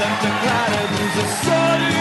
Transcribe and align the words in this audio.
Santa 0.00 0.30
Clara 0.40 0.80
dos 0.96 1.12
Açores, 1.24 1.92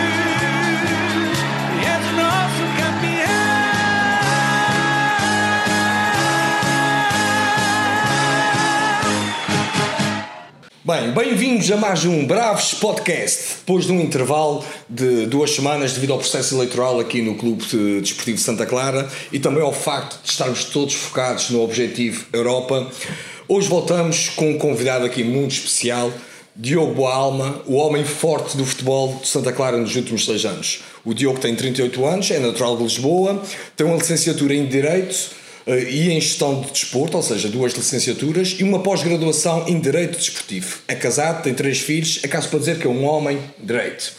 és 1.85 2.01
o 2.07 2.13
nosso 2.15 2.63
campeão. 2.77 3.43
Bem, 10.85 11.11
bem-vindos 11.11 11.69
a 11.71 11.75
mais 11.75 12.05
um 12.05 12.25
Bravos 12.25 12.73
Podcast. 12.75 13.55
Depois 13.57 13.85
de 13.85 13.91
um 13.91 13.99
intervalo 13.99 14.63
de 14.87 15.25
duas 15.25 15.53
semanas 15.53 15.91
devido 15.91 16.13
ao 16.13 16.19
processo 16.19 16.55
eleitoral 16.55 17.01
aqui 17.01 17.21
no 17.21 17.35
Clube 17.35 17.65
de 17.65 17.99
Desportivo 17.99 18.37
de 18.37 18.43
Santa 18.43 18.65
Clara 18.65 19.09
e 19.29 19.39
também 19.39 19.61
ao 19.61 19.73
facto 19.73 20.23
de 20.23 20.29
estarmos 20.29 20.63
todos 20.63 20.93
focados 20.93 21.49
no 21.49 21.61
objetivo 21.61 22.27
Europa, 22.31 22.89
hoje 23.45 23.67
voltamos 23.67 24.29
com 24.29 24.51
um 24.51 24.57
convidado 24.57 25.03
aqui 25.03 25.21
muito 25.21 25.51
especial, 25.51 26.13
Diogo 26.61 26.93
Boalma, 26.93 27.61
o 27.67 27.75
homem 27.75 28.03
forte 28.03 28.57
do 28.57 28.65
futebol 28.65 29.17
de 29.21 29.29
Santa 29.29 29.53
Clara 29.53 29.77
nos 29.77 29.95
últimos 29.95 30.25
seis 30.25 30.43
anos. 30.43 30.81
O 31.05 31.13
Diogo 31.13 31.39
tem 31.39 31.55
38 31.55 32.05
anos, 32.05 32.29
é 32.31 32.37
natural 32.37 32.75
de 32.75 32.83
Lisboa, 32.83 33.41
tem 33.77 33.87
uma 33.87 33.95
licenciatura 33.95 34.53
em 34.53 34.65
Direito 34.65 35.15
eh, 35.65 35.83
e 35.89 36.11
em 36.11 36.19
Gestão 36.19 36.59
de 36.59 36.69
Desporto, 36.69 37.15
ou 37.15 37.23
seja, 37.23 37.47
duas 37.47 37.71
licenciaturas, 37.71 38.57
e 38.59 38.63
uma 38.65 38.79
pós-graduação 38.79 39.69
em 39.69 39.79
Direito 39.79 40.17
Desportivo. 40.17 40.79
É 40.85 40.95
casado, 40.95 41.43
tem 41.43 41.53
três 41.53 41.79
filhos, 41.79 42.19
é 42.23 42.27
caso 42.27 42.49
para 42.49 42.59
dizer 42.59 42.77
que 42.77 42.85
é 42.85 42.89
um 42.89 43.05
homem 43.05 43.39
direito. 43.57 44.11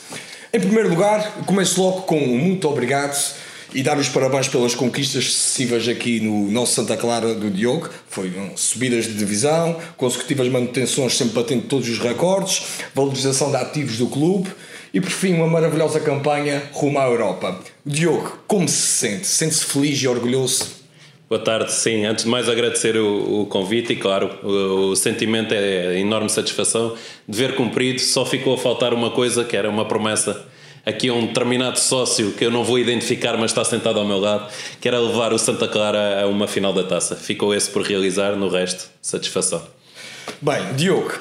Em 0.50 0.60
primeiro 0.60 0.88
lugar, 0.88 1.42
começo 1.44 1.78
logo 1.78 2.02
com 2.04 2.16
um 2.16 2.38
muito 2.38 2.66
obrigado 2.66 3.34
e 3.74 3.82
dar 3.82 3.98
os 3.98 4.08
parabéns 4.08 4.48
pelas 4.48 4.74
conquistas 4.74 5.24
sucessivas 5.24 5.88
aqui 5.88 6.20
no 6.20 6.50
nosso 6.50 6.74
Santa 6.74 6.96
Clara 6.96 7.34
do 7.34 7.50
Diogo. 7.50 7.88
Foi 8.08 8.32
subidas 8.56 9.06
de 9.06 9.14
divisão, 9.14 9.76
consecutivas 9.96 10.48
manutenções, 10.48 11.16
sempre 11.16 11.34
batendo 11.34 11.62
todos 11.62 11.88
os 11.88 11.98
recordes, 11.98 12.62
valorização 12.94 13.50
de 13.50 13.56
ativos 13.56 13.98
do 13.98 14.06
clube 14.06 14.50
e, 14.92 15.00
por 15.00 15.10
fim, 15.10 15.34
uma 15.34 15.46
maravilhosa 15.46 16.00
campanha 16.00 16.62
rumo 16.72 16.98
à 16.98 17.06
Europa. 17.06 17.60
Diogo, 17.86 18.40
como 18.46 18.68
se 18.68 18.74
sente? 18.74 19.26
Sente-se 19.26 19.64
feliz 19.64 20.00
e 20.02 20.08
orgulhoso? 20.08 20.80
Boa 21.28 21.40
tarde, 21.40 21.72
sim. 21.72 22.04
Antes 22.04 22.24
de 22.24 22.30
mais 22.30 22.48
agradecer 22.48 22.96
o, 22.96 23.42
o 23.42 23.46
convite 23.46 23.92
e, 23.92 23.96
claro, 23.96 24.30
o, 24.42 24.90
o, 24.90 24.96
sentimento 24.96 25.54
é 25.54 25.96
enorme 25.96 26.28
satisfação. 26.28 26.96
Dever 27.26 27.54
cumprido, 27.54 28.00
só 28.00 28.26
ficou 28.26 28.54
a 28.54 28.58
faltar 28.58 28.92
uma 28.92 29.12
coisa 29.12 29.44
que 29.44 29.56
era 29.56 29.70
uma 29.70 29.84
promessa 29.84 30.44
aqui 30.84 31.08
a 31.08 31.14
um 31.14 31.26
determinado 31.26 31.78
sócio 31.78 32.32
que 32.32 32.44
eu 32.44 32.50
não 32.50 32.64
vou 32.64 32.78
identificar, 32.78 33.36
mas 33.36 33.50
está 33.50 33.64
sentado 33.64 33.98
ao 33.98 34.06
meu 34.06 34.18
lado, 34.18 34.50
que 34.80 34.88
era 34.88 34.98
levar 34.98 35.32
o 35.32 35.38
Santa 35.38 35.68
Clara 35.68 36.22
a 36.22 36.26
uma 36.26 36.46
final 36.46 36.72
da 36.72 36.84
taça. 36.84 37.16
Ficou 37.16 37.54
esse 37.54 37.70
por 37.70 37.82
realizar, 37.82 38.36
no 38.36 38.48
resto, 38.48 38.90
satisfação. 39.00 39.62
Bem, 40.40 40.74
Diogo, 40.74 41.18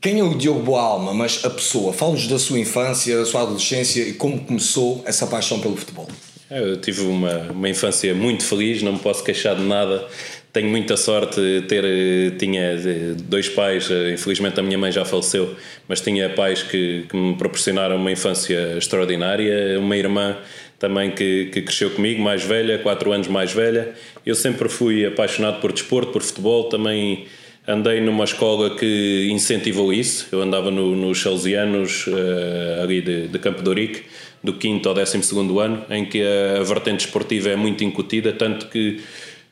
quem 0.00 0.18
é 0.18 0.22
o 0.22 0.34
Diogo 0.36 0.60
Boalma, 0.60 1.14
mas 1.14 1.44
a 1.44 1.50
pessoa? 1.50 1.92
Fala-nos 1.92 2.26
da 2.26 2.38
sua 2.38 2.58
infância, 2.58 3.16
da 3.16 3.24
sua 3.24 3.42
adolescência 3.42 4.02
e 4.02 4.12
como 4.14 4.40
começou 4.40 5.02
essa 5.06 5.26
paixão 5.26 5.60
pelo 5.60 5.76
futebol. 5.76 6.08
Eu 6.50 6.76
tive 6.76 7.02
uma, 7.02 7.50
uma 7.50 7.68
infância 7.68 8.14
muito 8.14 8.44
feliz, 8.44 8.82
não 8.82 8.92
me 8.92 8.98
posso 8.98 9.24
queixar 9.24 9.56
de 9.56 9.62
nada. 9.62 10.06
Tenho 10.52 10.68
muita 10.68 10.98
sorte 10.98 11.40
de 11.40 11.62
ter 11.62 12.36
tinha 12.38 12.76
dois 13.24 13.48
pais, 13.48 13.88
infelizmente 14.12 14.60
a 14.60 14.62
minha 14.62 14.76
mãe 14.76 14.92
já 14.92 15.02
faleceu, 15.02 15.56
mas 15.88 16.02
tinha 16.02 16.28
pais 16.28 16.62
que, 16.62 17.06
que 17.08 17.16
me 17.16 17.34
proporcionaram 17.36 17.96
uma 17.96 18.12
infância 18.12 18.76
extraordinária, 18.76 19.78
uma 19.80 19.96
irmã 19.96 20.36
também 20.78 21.12
que, 21.12 21.46
que 21.46 21.62
cresceu 21.62 21.90
comigo, 21.90 22.20
mais 22.20 22.42
velha, 22.42 22.76
quatro 22.78 23.12
anos 23.12 23.28
mais 23.28 23.52
velha. 23.52 23.94
Eu 24.26 24.34
sempre 24.34 24.68
fui 24.68 25.06
apaixonado 25.06 25.60
por 25.60 25.72
desporto, 25.72 26.10
por 26.10 26.20
futebol, 26.20 26.64
também 26.64 27.26
andei 27.66 28.00
numa 28.00 28.24
escola 28.24 28.76
que 28.76 29.28
incentivou 29.30 29.92
isso. 29.92 30.26
Eu 30.32 30.42
andava 30.42 30.70
no, 30.70 30.96
nos 30.96 31.22
Salesianos, 31.22 32.08
uh, 32.08 32.82
ali 32.82 33.00
de, 33.00 33.28
de 33.28 33.38
Campo 33.38 33.62
de 33.62 33.68
Ourique, 33.68 34.02
do 34.42 34.60
5 34.60 34.88
ao 34.88 34.94
12 34.94 35.18
ano, 35.60 35.84
em 35.88 36.04
que 36.04 36.20
a 36.20 36.62
vertente 36.64 37.06
esportiva 37.06 37.48
é 37.50 37.56
muito 37.56 37.84
incutida, 37.84 38.32
tanto 38.32 38.66
que 38.66 39.00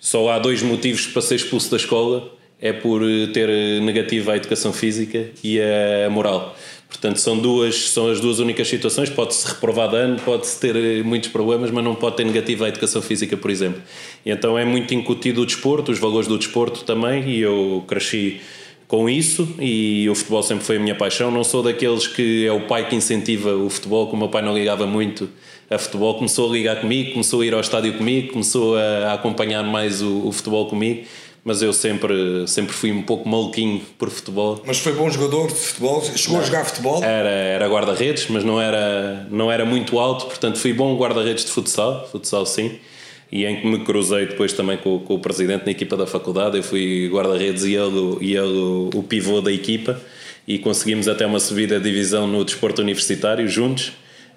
só 0.00 0.30
há 0.30 0.38
dois 0.38 0.62
motivos 0.62 1.06
para 1.06 1.22
ser 1.22 1.36
expulso 1.36 1.70
da 1.70 1.76
escola: 1.76 2.32
é 2.60 2.72
por 2.72 3.02
ter 3.32 3.48
negativa 3.82 4.32
a 4.32 4.36
educação 4.36 4.72
física 4.72 5.30
e 5.44 5.60
a 5.60 6.10
moral. 6.10 6.56
Portanto, 6.88 7.18
são 7.18 7.38
duas 7.38 7.90
são 7.90 8.10
as 8.10 8.18
duas 8.18 8.40
únicas 8.40 8.66
situações. 8.66 9.08
Pode-se 9.08 9.46
reprovar 9.46 9.88
de 9.90 9.96
ano, 9.96 10.16
pode-se 10.24 10.58
ter 10.58 11.04
muitos 11.04 11.30
problemas, 11.30 11.70
mas 11.70 11.84
não 11.84 11.94
pode 11.94 12.16
ter 12.16 12.24
negativa 12.24 12.64
a 12.64 12.68
educação 12.68 13.00
física, 13.00 13.36
por 13.36 13.50
exemplo. 13.50 13.80
E 14.26 14.30
então 14.30 14.58
é 14.58 14.64
muito 14.64 14.92
incutido 14.92 15.42
o 15.42 15.46
desporto, 15.46 15.92
os 15.92 15.98
valores 15.98 16.26
do 16.26 16.36
desporto 16.36 16.82
também, 16.84 17.30
e 17.30 17.40
eu 17.40 17.84
cresci 17.86 18.40
com 18.90 19.08
isso 19.08 19.48
e 19.60 20.10
o 20.10 20.16
futebol 20.16 20.42
sempre 20.42 20.64
foi 20.64 20.76
a 20.76 20.80
minha 20.80 20.96
paixão. 20.96 21.30
Não 21.30 21.44
sou 21.44 21.62
daqueles 21.62 22.08
que 22.08 22.44
é 22.44 22.50
o 22.50 22.66
pai 22.66 22.88
que 22.88 22.96
incentiva 22.96 23.54
o 23.54 23.70
futebol, 23.70 24.06
como 24.06 24.16
o 24.16 24.18
meu 24.26 24.28
pai 24.28 24.42
não 24.42 24.52
ligava 24.52 24.84
muito 24.84 25.30
a 25.70 25.78
futebol, 25.78 26.16
começou 26.16 26.50
a 26.50 26.52
ligar 26.52 26.80
comigo, 26.80 27.12
começou 27.12 27.40
a 27.42 27.46
ir 27.46 27.54
ao 27.54 27.60
estádio 27.60 27.96
comigo, 27.96 28.32
começou 28.32 28.76
a, 28.76 29.12
acompanhar 29.14 29.62
mais 29.62 30.02
o, 30.02 30.26
o 30.26 30.32
futebol 30.32 30.66
comigo 30.66 31.06
mas 31.42 31.62
eu 31.62 31.72
sempre, 31.72 32.46
sempre 32.46 32.74
fui 32.74 32.92
um 32.92 33.00
pouco 33.00 33.26
maluquinho 33.26 33.80
por 33.96 34.10
futebol. 34.10 34.60
Mas 34.66 34.78
foi 34.78 34.92
bom 34.92 35.08
jogador 35.08 35.46
de 35.46 35.54
futebol? 35.54 36.02
Chegou 36.02 36.36
não. 36.36 36.42
a 36.42 36.46
jogar 36.46 36.66
futebol? 36.66 37.02
Era, 37.02 37.30
era 37.30 37.66
guarda-redes, 37.66 38.26
mas 38.28 38.44
não 38.44 38.60
era, 38.60 39.26
não 39.30 39.50
era 39.50 39.64
muito 39.64 39.98
alto, 39.98 40.26
portanto 40.26 40.58
fui 40.58 40.74
bom 40.74 40.94
guarda-redes 40.98 41.46
de 41.46 41.50
futsal, 41.50 42.06
futsal 42.12 42.44
sim 42.44 42.78
e 43.32 43.46
em 43.46 43.60
que 43.60 43.66
me 43.66 43.84
cruzei 43.84 44.26
depois 44.26 44.52
também 44.52 44.76
com, 44.76 44.98
com 45.00 45.14
o 45.14 45.18
presidente 45.18 45.64
na 45.64 45.70
equipa 45.70 45.96
da 45.96 46.06
faculdade. 46.06 46.56
Eu 46.56 46.62
fui 46.62 47.08
guarda-redes 47.08 47.64
e 47.64 47.74
ele, 47.74 48.18
e 48.20 48.36
ele 48.36 48.90
o 48.94 49.02
pivô 49.02 49.40
da 49.40 49.52
equipa 49.52 50.00
e 50.46 50.58
conseguimos 50.58 51.06
até 51.06 51.24
uma 51.26 51.38
subida 51.38 51.78
de 51.78 51.84
divisão 51.84 52.26
no 52.26 52.44
desporto 52.44 52.82
universitário 52.82 53.46
juntos 53.46 53.88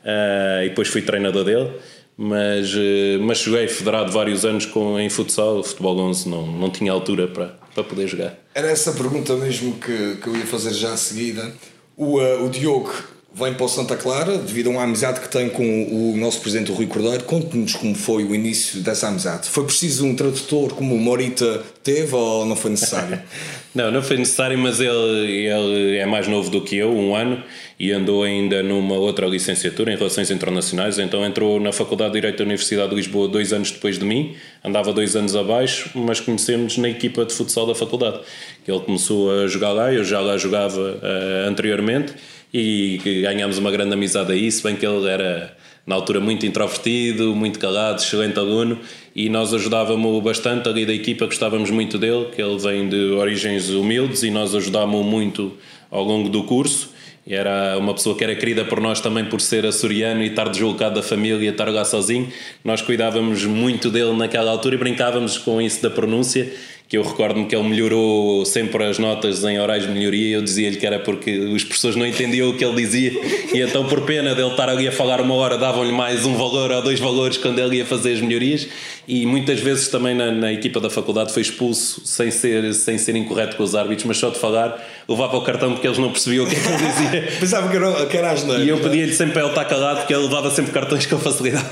uh, 0.03 0.63
e 0.63 0.69
depois 0.69 0.87
fui 0.87 1.01
treinador 1.01 1.43
dele. 1.43 1.71
Mas, 2.15 2.71
uh, 2.75 3.19
mas 3.21 3.39
joguei 3.39 3.67
federado 3.67 4.11
vários 4.11 4.45
anos 4.45 4.67
com, 4.67 4.99
em 4.99 5.09
futsal, 5.09 5.59
o 5.59 5.63
futebol 5.63 5.97
11 5.97 6.29
não, 6.29 6.45
não 6.45 6.69
tinha 6.69 6.91
altura 6.91 7.27
para, 7.27 7.57
para 7.73 7.83
poder 7.83 8.07
jogar. 8.07 8.37
Era 8.53 8.69
essa 8.69 8.91
pergunta 8.91 9.35
mesmo 9.35 9.73
que, 9.79 10.17
que 10.17 10.27
eu 10.27 10.35
ia 10.35 10.45
fazer 10.45 10.73
já 10.73 10.93
a 10.93 10.97
seguida. 10.97 11.51
O, 11.97 12.19
uh, 12.19 12.45
o 12.45 12.49
Diogo 12.49 12.93
vem 13.35 13.53
para 13.53 13.65
o 13.65 13.69
Santa 13.69 13.95
Clara 13.95 14.37
devido 14.37 14.67
a 14.67 14.69
uma 14.69 14.83
amizade 14.83 15.19
que 15.19 15.27
tem 15.27 15.49
com 15.49 15.63
o 15.63 16.15
nosso 16.15 16.39
presidente 16.39 16.71
Rui 16.71 16.85
Cordeiro. 16.85 17.23
Conte-nos 17.23 17.73
como 17.73 17.95
foi 17.95 18.23
o 18.23 18.35
início 18.35 18.79
dessa 18.81 19.07
amizade. 19.07 19.49
Foi 19.49 19.65
preciso 19.65 20.05
um 20.05 20.15
tradutor 20.15 20.73
como 20.73 20.93
o 20.93 20.99
Morita 20.99 21.63
teve 21.81 22.15
ou 22.15 22.45
não 22.45 22.55
foi 22.55 22.71
necessário? 22.71 23.19
não, 23.73 23.89
não 23.89 24.03
foi 24.03 24.17
necessário, 24.17 24.57
mas 24.57 24.79
ele, 24.79 25.47
ele 25.47 25.97
é 25.97 26.05
mais 26.05 26.27
novo 26.27 26.51
do 26.51 26.61
que 26.61 26.77
eu, 26.77 26.91
um 26.91 27.15
ano, 27.15 27.43
e 27.79 27.91
andou 27.91 28.23
ainda 28.23 28.61
numa 28.61 28.95
outra 28.95 29.25
licenciatura 29.25 29.91
em 29.91 29.97
Relações 29.97 30.29
Internacionais, 30.29 30.99
então 30.99 31.25
entrou 31.25 31.59
na 31.59 31.71
Faculdade 31.71 32.11
de 32.11 32.19
Direito 32.19 32.37
da 32.37 32.43
Universidade 32.43 32.89
de 32.91 32.95
Lisboa 32.95 33.27
dois 33.27 33.51
anos 33.51 33.71
depois 33.71 33.97
de 33.97 34.05
mim, 34.05 34.35
andava 34.63 34.93
dois 34.93 35.15
anos 35.15 35.35
abaixo, 35.35 35.89
mas 35.95 36.19
conhecemos 36.19 36.77
na 36.77 36.87
equipa 36.87 37.25
de 37.25 37.33
futsal 37.33 37.65
da 37.65 37.73
faculdade. 37.73 38.19
Ele 38.67 38.79
começou 38.79 39.43
a 39.43 39.47
jogar 39.47 39.71
lá, 39.71 39.91
eu 39.91 40.03
já 40.03 40.21
lá 40.21 40.37
jogava 40.37 40.79
uh, 40.79 41.49
anteriormente, 41.49 42.13
e 42.53 42.99
ganhámos 43.21 43.57
uma 43.57 43.71
grande 43.71 43.93
amizade 43.93 44.31
aí, 44.31 44.51
se 44.51 44.61
bem 44.61 44.75
que 44.75 44.85
ele 44.85 45.09
era 45.09 45.55
na 45.85 45.95
altura 45.95 46.19
muito 46.19 46.45
introvertido, 46.45 47.35
muito 47.35 47.59
calado, 47.59 48.01
excelente 48.01 48.37
aluno 48.37 48.79
e 49.15 49.29
nós 49.29 49.53
ajudávamos 49.53 50.23
bastante 50.23 50.69
ali 50.69 50.85
da 50.85 50.93
equipa, 50.93 51.25
gostávamos 51.25 51.69
muito 51.69 51.97
dele, 51.97 52.27
que 52.33 52.41
ele 52.41 52.57
vem 52.57 52.87
de 52.87 53.11
origens 53.11 53.69
humildes 53.69 54.23
e 54.23 54.31
nós 54.31 54.55
ajudávamos 54.55 55.05
muito 55.05 55.53
ao 55.91 56.03
longo 56.03 56.29
do 56.29 56.43
curso. 56.43 56.91
E 57.25 57.33
era 57.33 57.77
uma 57.77 57.93
pessoa 57.93 58.17
que 58.17 58.23
era 58.23 58.35
querida 58.35 58.65
por 58.65 58.81
nós 58.81 58.99
também 58.99 59.23
por 59.23 59.39
ser 59.39 59.65
açoriano 59.65 60.21
e 60.23 60.27
estar 60.27 60.49
deslocado 60.49 60.95
da 60.95 61.03
família 61.03 61.49
estar 61.49 61.69
lá 61.69 61.85
sozinho. 61.85 62.27
Nós 62.65 62.81
cuidávamos 62.81 63.45
muito 63.45 63.89
dele 63.89 64.13
naquela 64.13 64.51
altura 64.51 64.75
e 64.75 64.77
brincávamos 64.77 65.37
com 65.37 65.61
isso 65.61 65.81
da 65.81 65.89
pronúncia 65.89 66.51
que 66.93 66.97
eu 66.99 67.01
recordo-me 67.01 67.47
que 67.47 67.55
ele 67.55 67.67
melhorou 67.67 68.45
sempre 68.45 68.83
as 68.83 68.99
notas 68.99 69.43
em 69.43 69.59
orais 69.59 69.81
de 69.81 69.89
melhoria 69.89 70.27
e 70.27 70.31
eu 70.33 70.43
dizia-lhe 70.43 70.77
que 70.77 70.85
era 70.85 70.99
porque 70.99 71.39
os 71.39 71.63
professores 71.63 71.95
não 71.95 72.05
entendiam 72.05 72.51
o 72.51 72.55
que 72.55 72.63
ele 72.63 72.75
dizia. 72.75 73.11
E 73.51 73.61
então 73.61 73.87
por 73.87 74.01
pena 74.01 74.35
dele 74.35 74.51
estar 74.51 74.69
ali 74.69 74.87
a 74.87 74.91
falar 74.91 75.19
uma 75.19 75.33
hora 75.33 75.57
davam-lhe 75.57 75.91
mais 75.91 76.23
um 76.23 76.35
valor 76.35 76.69
ou 76.69 76.83
dois 76.83 76.99
valores 76.99 77.37
quando 77.37 77.57
ele 77.57 77.77
ia 77.77 77.85
fazer 77.87 78.13
as 78.13 78.21
melhorias. 78.21 78.67
E 79.07 79.25
muitas 79.25 79.59
vezes 79.59 79.87
também 79.87 80.13
na, 80.13 80.29
na, 80.29 80.53
equipa 80.53 80.79
da 80.79 80.87
faculdade 80.87 81.33
foi 81.33 81.41
expulso 81.41 82.05
sem 82.05 82.29
ser, 82.29 82.71
sem 82.75 82.95
ser 82.99 83.15
incorreto 83.15 83.55
com 83.57 83.63
os 83.63 83.73
árbitros, 83.73 84.05
mas 84.05 84.17
só 84.17 84.29
de 84.29 84.37
falar 84.37 84.79
levava 85.09 85.35
o 85.35 85.41
cartão 85.41 85.71
porque 85.71 85.87
eles 85.87 85.97
não 85.97 86.11
percebiam 86.11 86.45
o 86.45 86.47
que, 86.47 86.55
é 86.55 86.59
que 86.59 86.67
ele 86.67 86.77
dizia. 86.77 87.31
Pensava 87.41 87.71
que 87.71 87.75
era, 87.75 88.05
que 88.05 88.17
era 88.17 88.31
asneiro, 88.33 88.63
e 88.63 88.69
eu 88.69 88.77
pedia-lhe 88.79 89.13
sempre 89.15 89.33
para 89.33 89.41
ele 89.41 89.49
estar 89.49 89.65
calado 89.65 90.01
porque 90.01 90.13
ele 90.13 90.21
levava 90.21 90.51
sempre 90.51 90.71
cartões 90.71 91.07
com 91.07 91.17
facilidade 91.17 91.65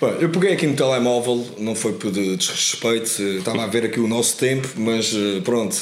Bom, 0.00 0.08
eu 0.20 0.28
peguei 0.28 0.52
aqui 0.52 0.66
no 0.66 0.74
telemóvel, 0.74 1.46
não 1.58 1.74
foi 1.74 1.92
por 1.92 2.10
desrespeito, 2.10 3.22
estava 3.22 3.62
a 3.62 3.66
ver 3.66 3.84
aqui 3.84 4.00
o 4.00 4.08
nosso 4.08 4.36
tempo, 4.36 4.68
mas 4.76 5.14
eh, 5.14 5.40
pronto. 5.42 5.74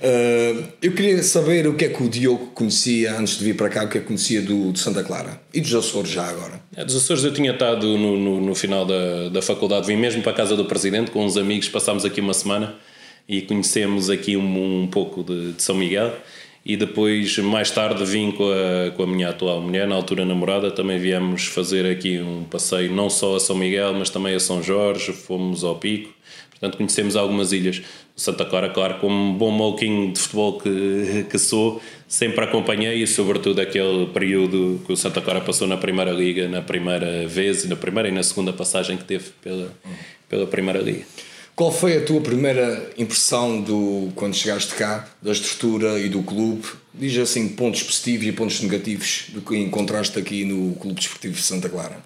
Uh, 0.00 0.62
eu 0.80 0.92
queria 0.92 1.20
saber 1.24 1.66
o 1.66 1.74
que 1.74 1.86
é 1.86 1.88
que 1.88 2.00
o 2.00 2.08
Diogo 2.08 2.52
conhecia 2.54 3.18
antes 3.18 3.36
de 3.36 3.44
vir 3.44 3.56
para 3.56 3.68
cá, 3.68 3.84
o 3.84 3.88
que 3.88 3.98
é 3.98 4.00
que 4.00 4.06
conhecia 4.06 4.40
do, 4.40 4.70
de 4.70 4.78
Santa 4.78 5.02
Clara 5.02 5.40
e 5.52 5.60
dos 5.60 5.74
Açores 5.74 6.08
já 6.08 6.24
agora. 6.24 6.60
É, 6.76 6.84
dos 6.84 6.94
Açores 6.94 7.24
eu 7.24 7.32
tinha 7.32 7.50
estado 7.50 7.84
no, 7.98 8.16
no, 8.16 8.40
no, 8.40 8.54
final 8.54 8.86
da, 8.86 9.28
da 9.28 9.42
faculdade, 9.42 9.88
vim 9.88 9.96
mesmo 9.96 10.22
para 10.22 10.30
a 10.30 10.34
casa 10.36 10.54
do 10.54 10.64
presidente 10.66 11.10
com 11.10 11.24
uns 11.24 11.36
amigos, 11.36 11.68
passámos 11.68 12.04
aqui 12.04 12.20
uma 12.20 12.32
semana 12.32 12.76
e 13.28 13.42
conhecemos 13.42 14.08
aqui 14.08 14.36
um, 14.36 14.82
um 14.82 14.86
pouco 14.86 15.24
de, 15.24 15.54
de 15.54 15.62
São 15.62 15.74
Miguel 15.74 16.14
e 16.68 16.76
depois 16.76 17.38
mais 17.38 17.70
tarde 17.70 18.04
vim 18.04 18.30
com 18.30 18.44
a, 18.44 18.90
com 18.90 19.02
a 19.02 19.06
minha 19.06 19.30
atual 19.30 19.58
mulher, 19.62 19.88
na 19.88 19.94
altura 19.94 20.26
namorada, 20.26 20.70
também 20.70 20.98
viemos 20.98 21.46
fazer 21.46 21.90
aqui 21.90 22.18
um 22.18 22.44
passeio 22.44 22.92
não 22.92 23.08
só 23.08 23.36
a 23.36 23.40
São 23.40 23.56
Miguel, 23.56 23.94
mas 23.94 24.10
também 24.10 24.34
a 24.34 24.40
São 24.40 24.62
Jorge, 24.62 25.14
fomos 25.14 25.64
ao 25.64 25.76
Pico, 25.76 26.12
portanto 26.50 26.76
conhecemos 26.76 27.16
algumas 27.16 27.52
ilhas. 27.52 27.80
Santa 28.14 28.44
Clara, 28.44 28.68
claro, 28.68 28.98
como 28.98 29.14
um 29.14 29.32
bom 29.32 29.50
malquinho 29.50 30.12
de 30.12 30.18
futebol 30.18 30.60
que, 30.60 31.24
que 31.30 31.38
sou, 31.38 31.80
sempre 32.06 32.44
acompanhei 32.44 33.02
e 33.02 33.06
sobretudo 33.06 33.60
aquele 33.60 34.06
período 34.08 34.82
que 34.84 34.92
o 34.92 34.96
Santa 34.96 35.22
Clara 35.22 35.40
passou 35.40 35.66
na 35.66 35.78
Primeira 35.78 36.10
Liga, 36.10 36.48
na 36.48 36.60
primeira 36.60 37.26
vez, 37.26 37.64
na 37.64 37.76
primeira 37.76 38.10
e 38.10 38.12
na 38.12 38.22
segunda 38.22 38.52
passagem 38.52 38.98
que 38.98 39.04
teve 39.04 39.30
pela, 39.40 39.72
pela 40.28 40.46
Primeira 40.46 40.80
Liga. 40.80 41.04
Qual 41.58 41.72
foi 41.72 41.96
a 41.96 42.04
tua 42.04 42.20
primeira 42.20 42.88
impressão 42.96 43.60
do 43.60 44.12
quando 44.14 44.36
chegaste 44.36 44.76
cá, 44.76 45.08
da 45.20 45.32
estrutura 45.32 45.98
e 45.98 46.08
do 46.08 46.22
clube? 46.22 46.64
Diz 46.94 47.18
assim 47.18 47.48
pontos 47.48 47.82
positivos 47.82 48.26
e 48.28 48.30
pontos 48.30 48.60
negativos 48.60 49.24
do 49.30 49.40
que 49.40 49.56
encontraste 49.56 50.16
aqui 50.20 50.44
no 50.44 50.76
Clube 50.76 51.00
Desportivo 51.00 51.34
de 51.34 51.42
Santa 51.42 51.68
Clara. 51.68 52.00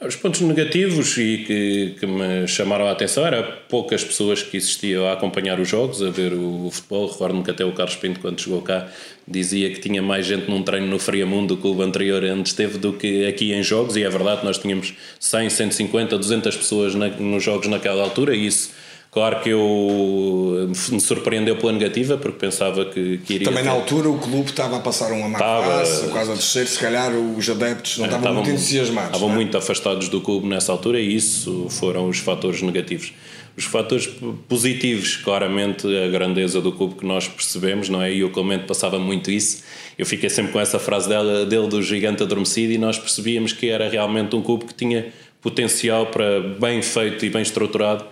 Os 0.00 0.14
pontos 0.14 0.42
negativos 0.42 1.18
e 1.18 1.38
que, 1.38 1.96
que 1.98 2.06
me 2.06 2.46
chamaram 2.46 2.86
a 2.86 2.92
atenção 2.92 3.26
era 3.26 3.42
poucas 3.42 4.04
pessoas 4.04 4.40
que 4.40 4.56
existiam 4.56 5.04
a 5.04 5.14
acompanhar 5.14 5.58
os 5.58 5.68
jogos, 5.68 6.00
a 6.00 6.08
ver 6.08 6.32
o 6.34 6.70
futebol. 6.70 7.08
Recordo-me 7.08 7.42
que 7.42 7.50
até 7.50 7.64
o 7.64 7.72
Carlos 7.72 7.96
Pinto, 7.96 8.20
quando 8.20 8.40
chegou 8.40 8.62
cá, 8.62 8.88
dizia 9.26 9.68
que 9.70 9.80
tinha 9.80 10.00
mais 10.00 10.24
gente 10.24 10.48
num 10.48 10.62
treino 10.62 10.86
no 10.86 11.00
Friamundo, 11.00 11.56
do 11.56 11.60
clube 11.60 11.82
anterior 11.82 12.22
onde 12.22 12.48
esteve, 12.48 12.78
do 12.78 12.92
que 12.92 13.26
aqui 13.26 13.52
em 13.52 13.60
jogos. 13.60 13.96
E 13.96 14.04
é 14.04 14.08
verdade, 14.08 14.44
nós 14.44 14.56
tínhamos 14.56 14.94
100, 15.18 15.50
150, 15.50 16.16
200 16.16 16.56
pessoas 16.56 16.94
na, 16.94 17.08
nos 17.08 17.42
jogos 17.42 17.66
naquela 17.66 18.04
altura 18.04 18.36
e 18.36 18.46
isso 18.46 18.70
Claro 19.10 19.40
que 19.40 19.48
eu 19.48 20.70
me 20.92 21.00
surpreendeu 21.00 21.56
pela 21.56 21.72
negativa 21.72 22.18
porque 22.18 22.38
pensava 22.38 22.84
que, 22.84 23.18
que 23.18 23.34
iria. 23.34 23.46
Também 23.46 23.62
ter... 23.62 23.70
na 23.70 23.74
altura 23.74 24.10
o 24.10 24.18
clube 24.18 24.50
estava 24.50 24.76
a 24.76 24.80
passar 24.80 25.12
uma 25.12 25.28
má 25.28 25.38
fase, 25.38 26.08
quase 26.08 26.30
a 26.30 26.34
terceiro, 26.34 26.68
se 26.68 26.78
calhar 26.78 27.12
os 27.12 27.48
adeptos 27.48 27.98
não 27.98 28.04
é, 28.04 28.08
estavam, 28.08 28.18
estavam, 28.18 28.34
muito 28.34 28.50
entusiasmados. 28.50 29.10
Estavam 29.10 29.30
é? 29.30 29.34
muito 29.34 29.56
afastados 29.56 30.08
do 30.08 30.20
clube 30.20 30.46
nessa 30.46 30.72
altura 30.72 31.00
e 31.00 31.14
isso 31.14 31.68
foram 31.70 32.08
os 32.08 32.18
fatores 32.18 32.60
negativos. 32.60 33.12
Os 33.56 33.64
fatores 33.64 34.08
positivos, 34.46 35.16
claramente, 35.16 35.84
a 35.86 36.06
grandeza 36.06 36.60
do 36.60 36.70
clube 36.70 36.94
que 36.94 37.04
nós 37.04 37.26
percebemos, 37.26 37.88
não 37.88 38.00
é? 38.00 38.12
E 38.12 38.22
o 38.22 38.30
Clemente 38.30 38.66
passava 38.66 39.00
muito 39.00 39.32
isso. 39.32 39.64
Eu 39.98 40.06
fiquei 40.06 40.30
sempre 40.30 40.52
com 40.52 40.60
essa 40.60 40.78
frase 40.78 41.08
dela, 41.08 41.44
dele 41.44 41.66
do 41.66 41.82
gigante 41.82 42.22
adormecido 42.22 42.72
e 42.72 42.78
nós 42.78 42.98
percebíamos 42.98 43.52
que 43.52 43.68
era 43.68 43.88
realmente 43.88 44.36
um 44.36 44.42
clube 44.42 44.66
que 44.66 44.74
tinha 44.74 45.06
potencial 45.40 46.06
para, 46.06 46.40
bem 46.40 46.82
feito 46.82 47.24
e 47.24 47.30
bem 47.30 47.42
estruturado, 47.42 48.04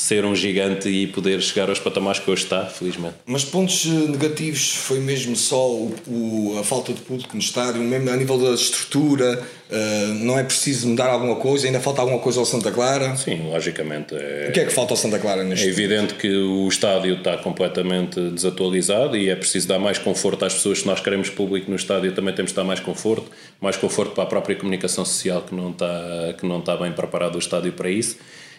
ser 0.00 0.24
um 0.24 0.34
gigante 0.34 0.88
e 0.88 1.06
poder 1.06 1.42
chegar 1.42 1.68
aos 1.68 1.78
patamares 1.78 2.18
que 2.18 2.30
hoje 2.30 2.44
está, 2.44 2.64
felizmente. 2.64 3.16
Mas 3.26 3.44
pontos 3.44 3.84
eh, 3.84 4.10
negativos 4.10 4.74
foi 4.76 4.98
mesmo 4.98 5.36
só 5.36 5.70
o, 5.70 5.94
o, 6.06 6.58
a 6.58 6.64
falta 6.64 6.94
de 6.94 7.02
público 7.02 7.34
no 7.34 7.38
estádio, 7.38 7.82
mesmo 7.82 8.08
a 8.08 8.16
nível 8.16 8.38
da 8.38 8.54
estrutura, 8.54 9.42
uh, 9.70 10.14
não 10.24 10.38
é 10.38 10.42
preciso 10.42 10.88
mudar 10.88 11.08
alguma 11.08 11.36
coisa, 11.36 11.66
ainda 11.66 11.80
falta 11.80 12.00
alguma 12.00 12.18
coisa 12.18 12.40
ao 12.40 12.46
Santa 12.46 12.72
Clara? 12.72 13.14
Sim, 13.14 13.50
logicamente. 13.50 14.14
É... 14.14 14.46
O 14.48 14.52
que 14.52 14.60
é 14.60 14.64
que 14.64 14.72
falta 14.72 14.94
ao 14.94 14.96
Santa 14.96 15.18
Clara 15.18 15.44
neste 15.44 15.66
É 15.66 15.68
evidente 15.68 16.14
que 16.14 16.34
o 16.34 16.66
estádio 16.66 17.16
está 17.16 17.36
completamente 17.36 18.18
desatualizado 18.30 19.18
e 19.18 19.28
é 19.28 19.36
preciso 19.36 19.68
dar 19.68 19.78
mais 19.78 19.98
conforto 19.98 20.46
às 20.46 20.54
pessoas. 20.54 20.78
Se 20.78 20.86
nós 20.86 21.00
queremos 21.00 21.28
público 21.28 21.70
no 21.70 21.76
estádio, 21.76 22.10
também 22.12 22.34
temos 22.34 22.52
de 22.52 22.56
dar 22.56 22.64
mais 22.64 22.80
conforto, 22.80 23.30
mais 23.60 23.76
conforto 23.76 24.14
para 24.14 24.24
a 24.24 24.26
própria 24.26 24.56
comunicação 24.56 25.04
social 25.04 25.42
que 25.42 25.54
não 25.54 25.72
está, 25.72 26.34
que 26.38 26.46
não 26.46 26.60
está 26.60 26.74
bem 26.78 26.90
preparado 26.90 27.34
o 27.34 27.38
estádio 27.38 27.72
para 27.72 27.90
isso. 27.90 28.16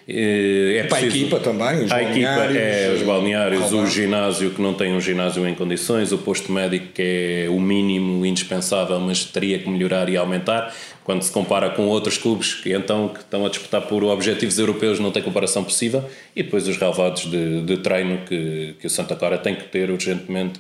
É 0.08 0.84
para 0.90 0.98
a 0.98 1.06
equipa 1.06 1.40
também, 1.40 1.84
os 1.86 1.92
a 1.92 2.00
balneários, 2.00 2.56
equipa 2.56 2.60
é 2.60 2.94
os 2.96 3.04
balneários, 3.04 3.72
o 3.72 3.86
ginásio 3.86 4.50
que 4.50 4.62
não 4.62 4.74
tem 4.74 4.94
um 4.94 5.00
ginásio 5.00 5.48
em 5.48 5.54
condições, 5.54 6.12
o 6.12 6.18
posto 6.18 6.52
médico 6.52 6.88
que 6.94 7.46
é 7.46 7.50
o 7.50 7.60
mínimo 7.60 8.26
indispensável, 8.26 9.00
mas 9.00 9.26
teria 9.26 9.60
que 9.60 9.70
melhorar 9.70 10.10
e 10.10 10.18
aumentar. 10.18 10.74
Quando 11.04 11.22
se 11.24 11.32
compara 11.32 11.70
com 11.70 11.88
outros 11.88 12.18
clubes 12.18 12.54
que 12.54 12.74
então 12.74 13.10
que 13.10 13.20
estão 13.20 13.46
a 13.46 13.50
disputar 13.50 13.82
por 13.82 14.04
objetivos 14.04 14.58
europeus, 14.58 15.00
não 15.00 15.12
tem 15.12 15.22
comparação 15.22 15.64
possível. 15.64 16.04
E 16.36 16.44
depois 16.44 16.68
os 16.68 16.78
relevados 16.78 17.30
de, 17.30 17.62
de 17.62 17.78
treino 17.78 18.20
que, 18.26 18.76
que 18.80 18.88
o 18.88 18.90
Santa 18.90 19.16
Clara 19.16 19.38
tem 19.38 19.56
que 19.56 19.64
ter 19.66 19.90
urgentemente 19.90 20.60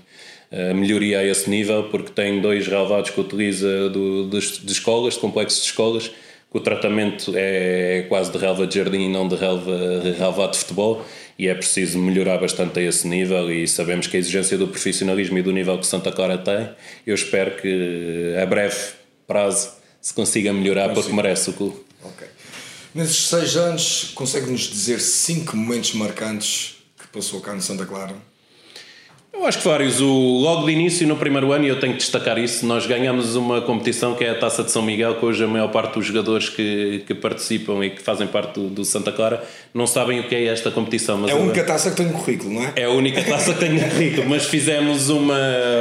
a 0.51 0.73
melhoria 0.73 1.19
a 1.19 1.25
esse 1.25 1.49
nível, 1.49 1.83
porque 1.85 2.11
tem 2.11 2.41
dois 2.41 2.67
relevados 2.67 3.09
que 3.09 3.21
utiliza 3.21 3.89
do, 3.89 4.27
de, 4.27 4.39
de 4.39 4.71
escolas, 4.71 5.13
de 5.13 5.19
complexos 5.19 5.61
de 5.61 5.67
escolas 5.67 6.11
que 6.51 6.57
o 6.57 6.59
tratamento 6.59 7.31
é 7.33 8.05
quase 8.09 8.29
de 8.29 8.37
relva 8.37 8.67
de 8.67 8.75
jardim 8.75 9.05
e 9.05 9.09
não 9.09 9.25
de 9.25 9.35
relva, 9.35 10.01
de 10.03 10.11
relva 10.11 10.47
de 10.49 10.57
futebol 10.57 11.05
e 11.39 11.47
é 11.47 11.55
preciso 11.55 11.97
melhorar 11.97 12.37
bastante 12.39 12.77
a 12.79 12.83
esse 12.83 13.07
nível 13.07 13.49
e 13.49 13.65
sabemos 13.67 14.05
que 14.05 14.17
a 14.17 14.19
exigência 14.19 14.57
do 14.57 14.67
profissionalismo 14.67 15.37
e 15.37 15.41
do 15.41 15.51
nível 15.51 15.79
que 15.79 15.87
Santa 15.87 16.11
Clara 16.11 16.37
tem, 16.37 16.69
eu 17.07 17.15
espero 17.15 17.55
que 17.61 18.35
a 18.41 18.45
breve 18.45 18.77
prazo 19.25 19.71
se 20.01 20.13
consiga 20.13 20.51
melhorar 20.51 20.89
Consigo. 20.89 21.01
porque 21.01 21.15
merece 21.15 21.49
o 21.51 21.53
clube. 21.53 21.77
Okay. 22.03 22.27
Nesses 22.93 23.29
seis 23.29 23.55
anos, 23.55 24.11
consegue-nos 24.13 24.61
dizer 24.61 24.99
cinco 24.99 25.55
momentos 25.55 25.93
marcantes 25.93 26.83
que 26.99 27.07
passou 27.07 27.39
cá 27.39 27.53
no 27.53 27.61
Santa 27.61 27.85
Clara? 27.85 28.15
Eu 29.33 29.47
acho 29.47 29.59
que 29.59 29.67
vários. 29.67 30.01
O, 30.01 30.07
logo 30.07 30.65
de 30.65 30.73
início, 30.73 31.07
no 31.07 31.15
primeiro 31.15 31.51
ano, 31.53 31.65
e 31.65 31.69
eu 31.69 31.79
tenho 31.79 31.93
que 31.93 31.99
destacar 31.99 32.37
isso, 32.37 32.65
nós 32.65 32.85
ganhamos 32.85 33.35
uma 33.35 33.61
competição 33.61 34.13
que 34.13 34.25
é 34.25 34.31
a 34.31 34.35
Taça 34.35 34.61
de 34.63 34.71
São 34.71 34.81
Miguel, 34.81 35.15
que 35.15 35.25
hoje 35.25 35.43
a 35.43 35.47
maior 35.47 35.69
parte 35.69 35.93
dos 35.93 36.05
jogadores 36.05 36.49
que, 36.49 37.03
que 37.07 37.15
participam 37.15 37.83
e 37.83 37.91
que 37.91 38.01
fazem 38.01 38.27
parte 38.27 38.59
do, 38.59 38.67
do 38.67 38.83
Santa 38.83 39.11
Clara 39.11 39.41
não 39.73 39.87
sabem 39.87 40.19
o 40.19 40.27
que 40.27 40.35
é 40.35 40.45
esta 40.45 40.69
competição. 40.69 41.17
Mas 41.17 41.31
é 41.31 41.33
a 41.33 41.37
única 41.37 41.63
taça 41.63 41.91
que 41.91 41.97
tem 41.97 42.07
no 42.07 42.13
currículo, 42.13 42.53
não 42.53 42.63
é? 42.63 42.73
É 42.75 42.83
a 42.83 42.89
única 42.89 43.23
taça 43.23 43.53
que 43.53 43.59
tem 43.61 43.69
no 43.69 43.81
currículo, 43.89 44.29
mas 44.29 44.45
fizemos 44.45 45.09
uma, 45.09 45.39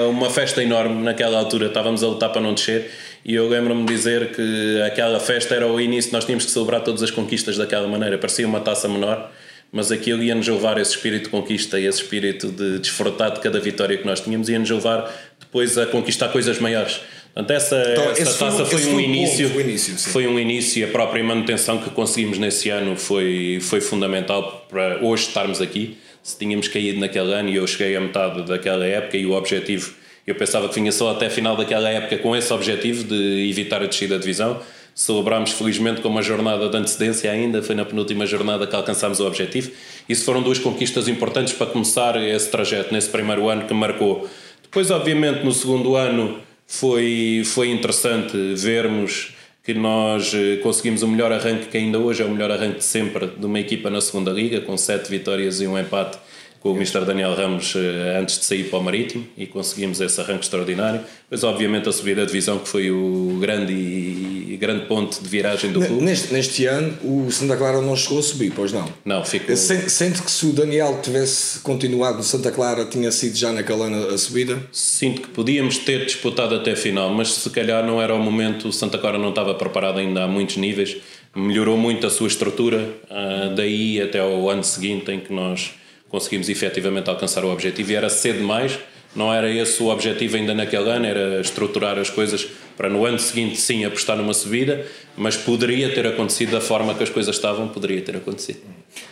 uma 0.08 0.31
festa 0.31 0.62
enorme 0.62 1.03
naquela 1.03 1.38
altura, 1.38 1.67
estávamos 1.67 2.05
a 2.05 2.06
lutar 2.06 2.31
para 2.31 2.41
não 2.41 2.55
descer. 2.55 2.91
E 3.25 3.35
eu 3.35 3.49
lembro-me 3.49 3.85
de 3.85 3.93
dizer 3.93 4.32
que 4.32 4.81
aquela 4.87 5.19
festa 5.19 5.55
era 5.55 5.67
o 5.67 5.79
início, 5.81 6.12
nós 6.12 6.25
tínhamos 6.25 6.46
que 6.46 6.50
celebrar 6.53 6.82
todas 6.82 7.03
as 7.03 7.11
conquistas 7.11 7.58
daquela 7.58 7.87
maneira, 7.88 8.17
parecia 8.17 8.46
uma 8.46 8.61
taça 8.61 8.88
menor 8.88 9.31
mas 9.72 9.93
aquilo 9.93 10.22
ia-nos 10.22 10.46
levar 10.49 10.78
esse 10.78 10.93
espírito 10.93 11.25
de 11.25 11.31
conquista, 11.31 11.78
esse 11.78 12.02
espírito 12.02 12.49
de 12.49 12.78
desfrutar 12.78 13.32
de 13.32 13.40
cada 13.40 13.61
vitória 13.61 13.96
que 13.96 14.05
nós 14.05 14.20
tínhamos, 14.20 14.49
ia-nos 14.49 14.70
levar 14.70 15.12
depois 15.38 15.78
a 15.78 15.87
conquistar 15.87 16.28
coisas 16.28 16.58
maiores. 16.58 17.00
Portanto, 17.32 17.50
essa, 17.52 17.93
então, 17.93 18.11
essa 18.11 18.38
taça 18.38 18.64
foi, 18.64 18.78
foi, 18.78 18.93
um 18.93 19.00
início, 19.00 19.49
ponto, 19.49 19.61
início 19.61 19.99
foi 19.99 20.26
um 20.26 20.38
início 20.38 20.81
e 20.81 20.84
a 20.84 20.88
própria 20.88 21.22
manutenção 21.22 21.78
que 21.78 21.88
conseguimos 21.90 22.38
nesse 22.38 22.70
ano 22.70 22.96
foi, 22.96 23.58
foi 23.61 23.81
fundamental 23.81 24.67
para 24.69 24.99
hoje 25.00 25.28
estarmos 25.28 25.61
aqui. 25.61 25.96
Se 26.22 26.37
tínhamos 26.37 26.67
caído 26.67 26.99
naquele 26.99 27.32
ano 27.32 27.49
e 27.49 27.56
eu 27.56 27.67
cheguei 27.67 27.96
a 27.96 28.00
metade 28.00 28.43
daquela 28.43 28.84
época 28.84 29.17
e 29.17 29.25
o 29.25 29.32
objetivo, 29.32 29.94
eu 30.26 30.34
pensava 30.34 30.69
que 30.69 30.75
vinha 30.75 30.93
só 30.93 31.12
até 31.12 31.26
a 31.26 31.31
final 31.31 31.56
daquela 31.56 31.88
época 31.88 32.19
com 32.19 32.34
esse 32.34 32.52
objetivo 32.52 33.05
de 33.05 33.49
evitar 33.49 33.81
a 33.81 33.87
descida 33.87 34.17
da 34.17 34.20
divisão 34.20 34.60
Celebrámos 34.94 35.53
felizmente 35.53 36.01
com 36.01 36.09
uma 36.09 36.23
jornada 36.23 36.69
de 36.69 36.77
antecedência 36.77 37.31
ainda, 37.31 37.63
foi 37.63 37.75
na 37.75 37.85
penúltima 37.85 38.27
jornada 38.27 38.67
que 38.67 38.75
alcançámos 38.75 39.20
o 39.20 39.27
objetivo. 39.27 39.70
Isso 40.09 40.25
foram 40.25 40.43
duas 40.43 40.59
conquistas 40.59 41.09
importantes 41.09 41.53
para 41.53 41.67
começar 41.67 42.17
esse 42.23 42.51
trajeto 42.51 42.93
nesse 42.93 43.09
primeiro 43.09 43.49
ano 43.49 43.67
que 43.67 43.75
marcou. 43.75 44.29
Depois, 44.63 44.91
obviamente, 44.91 45.44
no 45.44 45.53
segundo 45.53 45.97
ano 45.97 46.39
foi, 46.67 47.43
foi 47.44 47.70
interessante 47.70 48.37
vermos 48.55 49.35
que 49.63 49.75
nós 49.75 50.32
eh, 50.35 50.56
conseguimos 50.63 51.03
o 51.03 51.09
melhor 51.09 51.32
arranque 51.32 51.67
que 51.67 51.77
ainda 51.77 51.99
hoje 51.99 52.23
é 52.23 52.25
o 52.25 52.31
melhor 52.31 52.51
arranque 52.51 52.79
de 52.79 52.85
sempre 52.85 53.27
de 53.27 53.44
uma 53.44 53.61
equipa 53.61 53.91
na 53.91 54.01
segunda 54.01 54.31
liga, 54.31 54.61
com 54.61 54.77
sete 54.77 55.11
vitórias 55.11 55.61
e 55.61 55.67
um 55.67 55.79
empate 55.79 56.19
com 56.60 56.72
o 56.72 56.76
Mr. 56.76 57.05
Daniel 57.06 57.34
Ramos 57.34 57.74
eh, 57.74 58.19
antes 58.20 58.38
de 58.38 58.44
sair 58.44 58.64
para 58.64 58.79
o 58.79 58.82
Marítimo 58.82 59.26
e 59.36 59.46
conseguimos 59.46 60.00
esse 60.00 60.20
arranque 60.20 60.44
extraordinário. 60.44 61.00
Mas, 61.31 61.43
obviamente, 61.43 61.88
a 61.88 61.93
subida 61.93 62.20
da 62.20 62.26
divisão 62.26 62.58
que 62.58 62.69
foi 62.69 62.90
o 62.90 63.38
grande 63.40 63.72
e 63.72 64.56
grande 64.60 64.84
ponto 64.84 65.22
de 65.22 65.29
viragem 65.29 65.72
do 65.72 65.81
clube. 65.81 66.05
Neste, 66.05 66.32
neste 66.34 66.67
ano, 66.67 66.98
o 67.02 67.31
Santa 67.31 67.56
Clara 67.56 67.81
não 67.81 67.96
chegou 67.96 68.19
a 68.19 68.22
subir, 68.22 68.52
pois 68.55 68.72
não? 68.72 68.86
Não, 69.05 69.24
ficou. 69.24 69.56
Sente 69.56 70.22
que 70.22 70.31
se 70.31 70.44
o 70.44 70.52
Daniel 70.52 71.00
tivesse 71.02 71.60
continuado 71.60 72.19
no 72.19 72.22
Santa 72.22 72.52
Clara, 72.52 72.84
tinha 72.84 73.10
sido 73.10 73.36
já 73.36 73.52
naquele 73.52 73.82
ano 73.82 74.08
a 74.08 74.19
subida? 74.19 74.60
Sinto 74.70 75.22
que 75.22 75.29
podíamos 75.29 75.79
ter 75.79 76.05
disputado 76.05 76.55
até 76.55 76.72
a 76.72 76.76
final, 76.76 77.12
mas 77.14 77.32
se 77.32 77.48
calhar 77.48 77.84
não 77.86 78.02
era 78.02 78.14
o 78.14 78.19
momento, 78.19 78.69
o 78.69 78.72
Santa 78.72 78.98
Clara 78.98 79.19
não 79.19 79.31
estava 79.31 79.55
preparado 79.55 79.98
ainda 79.98 80.24
a 80.24 80.29
muitos 80.29 80.58
níveis. 80.58 80.98
Melhorou 81.34 81.79
muito 81.79 82.06
a 82.06 82.10
sua 82.10 82.26
estrutura, 82.26 82.93
uh, 83.05 83.55
daí 83.55 84.02
até 84.02 84.19
ao 84.19 84.50
ano 84.50 84.64
seguinte 84.64 85.10
em 85.10 85.20
que 85.20 85.32
nós 85.32 85.72
conseguimos 86.10 86.48
efetivamente 86.48 87.08
alcançar 87.08 87.44
o 87.44 87.50
objetivo 87.50 87.93
e 87.93 87.94
era 87.94 88.10
cedo 88.10 88.38
demais, 88.38 88.79
não 89.14 89.32
era 89.32 89.50
esse 89.50 89.82
o 89.82 89.88
objetivo 89.88 90.36
ainda 90.36 90.55
naquele 90.55 90.88
ano, 90.90 91.06
era 91.06 91.40
estruturar 91.40 91.98
as 91.98 92.10
coisas 92.10 92.46
para 92.76 92.88
no 92.88 93.05
ano 93.05 93.19
seguinte 93.19 93.56
sim 93.56 93.84
apostar 93.84 94.17
numa 94.17 94.34
subida, 94.34 94.86
mas 95.17 95.36
poderia 95.36 95.93
ter 95.93 96.06
acontecido 96.06 96.52
da 96.52 96.60
forma 96.60 96.94
que 96.94 97.02
as 97.02 97.10
coisas 97.10 97.34
estavam, 97.34 97.69
poderia 97.69 98.00
ter 98.02 98.17
acontecido. 98.17 98.60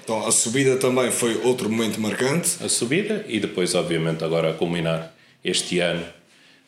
Então 0.04 0.26
a 0.26 0.30
subida 0.30 0.76
também 0.76 1.10
foi 1.10 1.40
outro 1.42 1.68
momento 1.68 2.00
marcante. 2.00 2.62
A 2.62 2.68
subida 2.68 3.24
e 3.28 3.40
depois 3.40 3.74
obviamente 3.74 4.22
agora 4.24 4.50
a 4.50 4.52
culminar 4.52 5.14
este 5.44 5.80
ano 5.80 6.04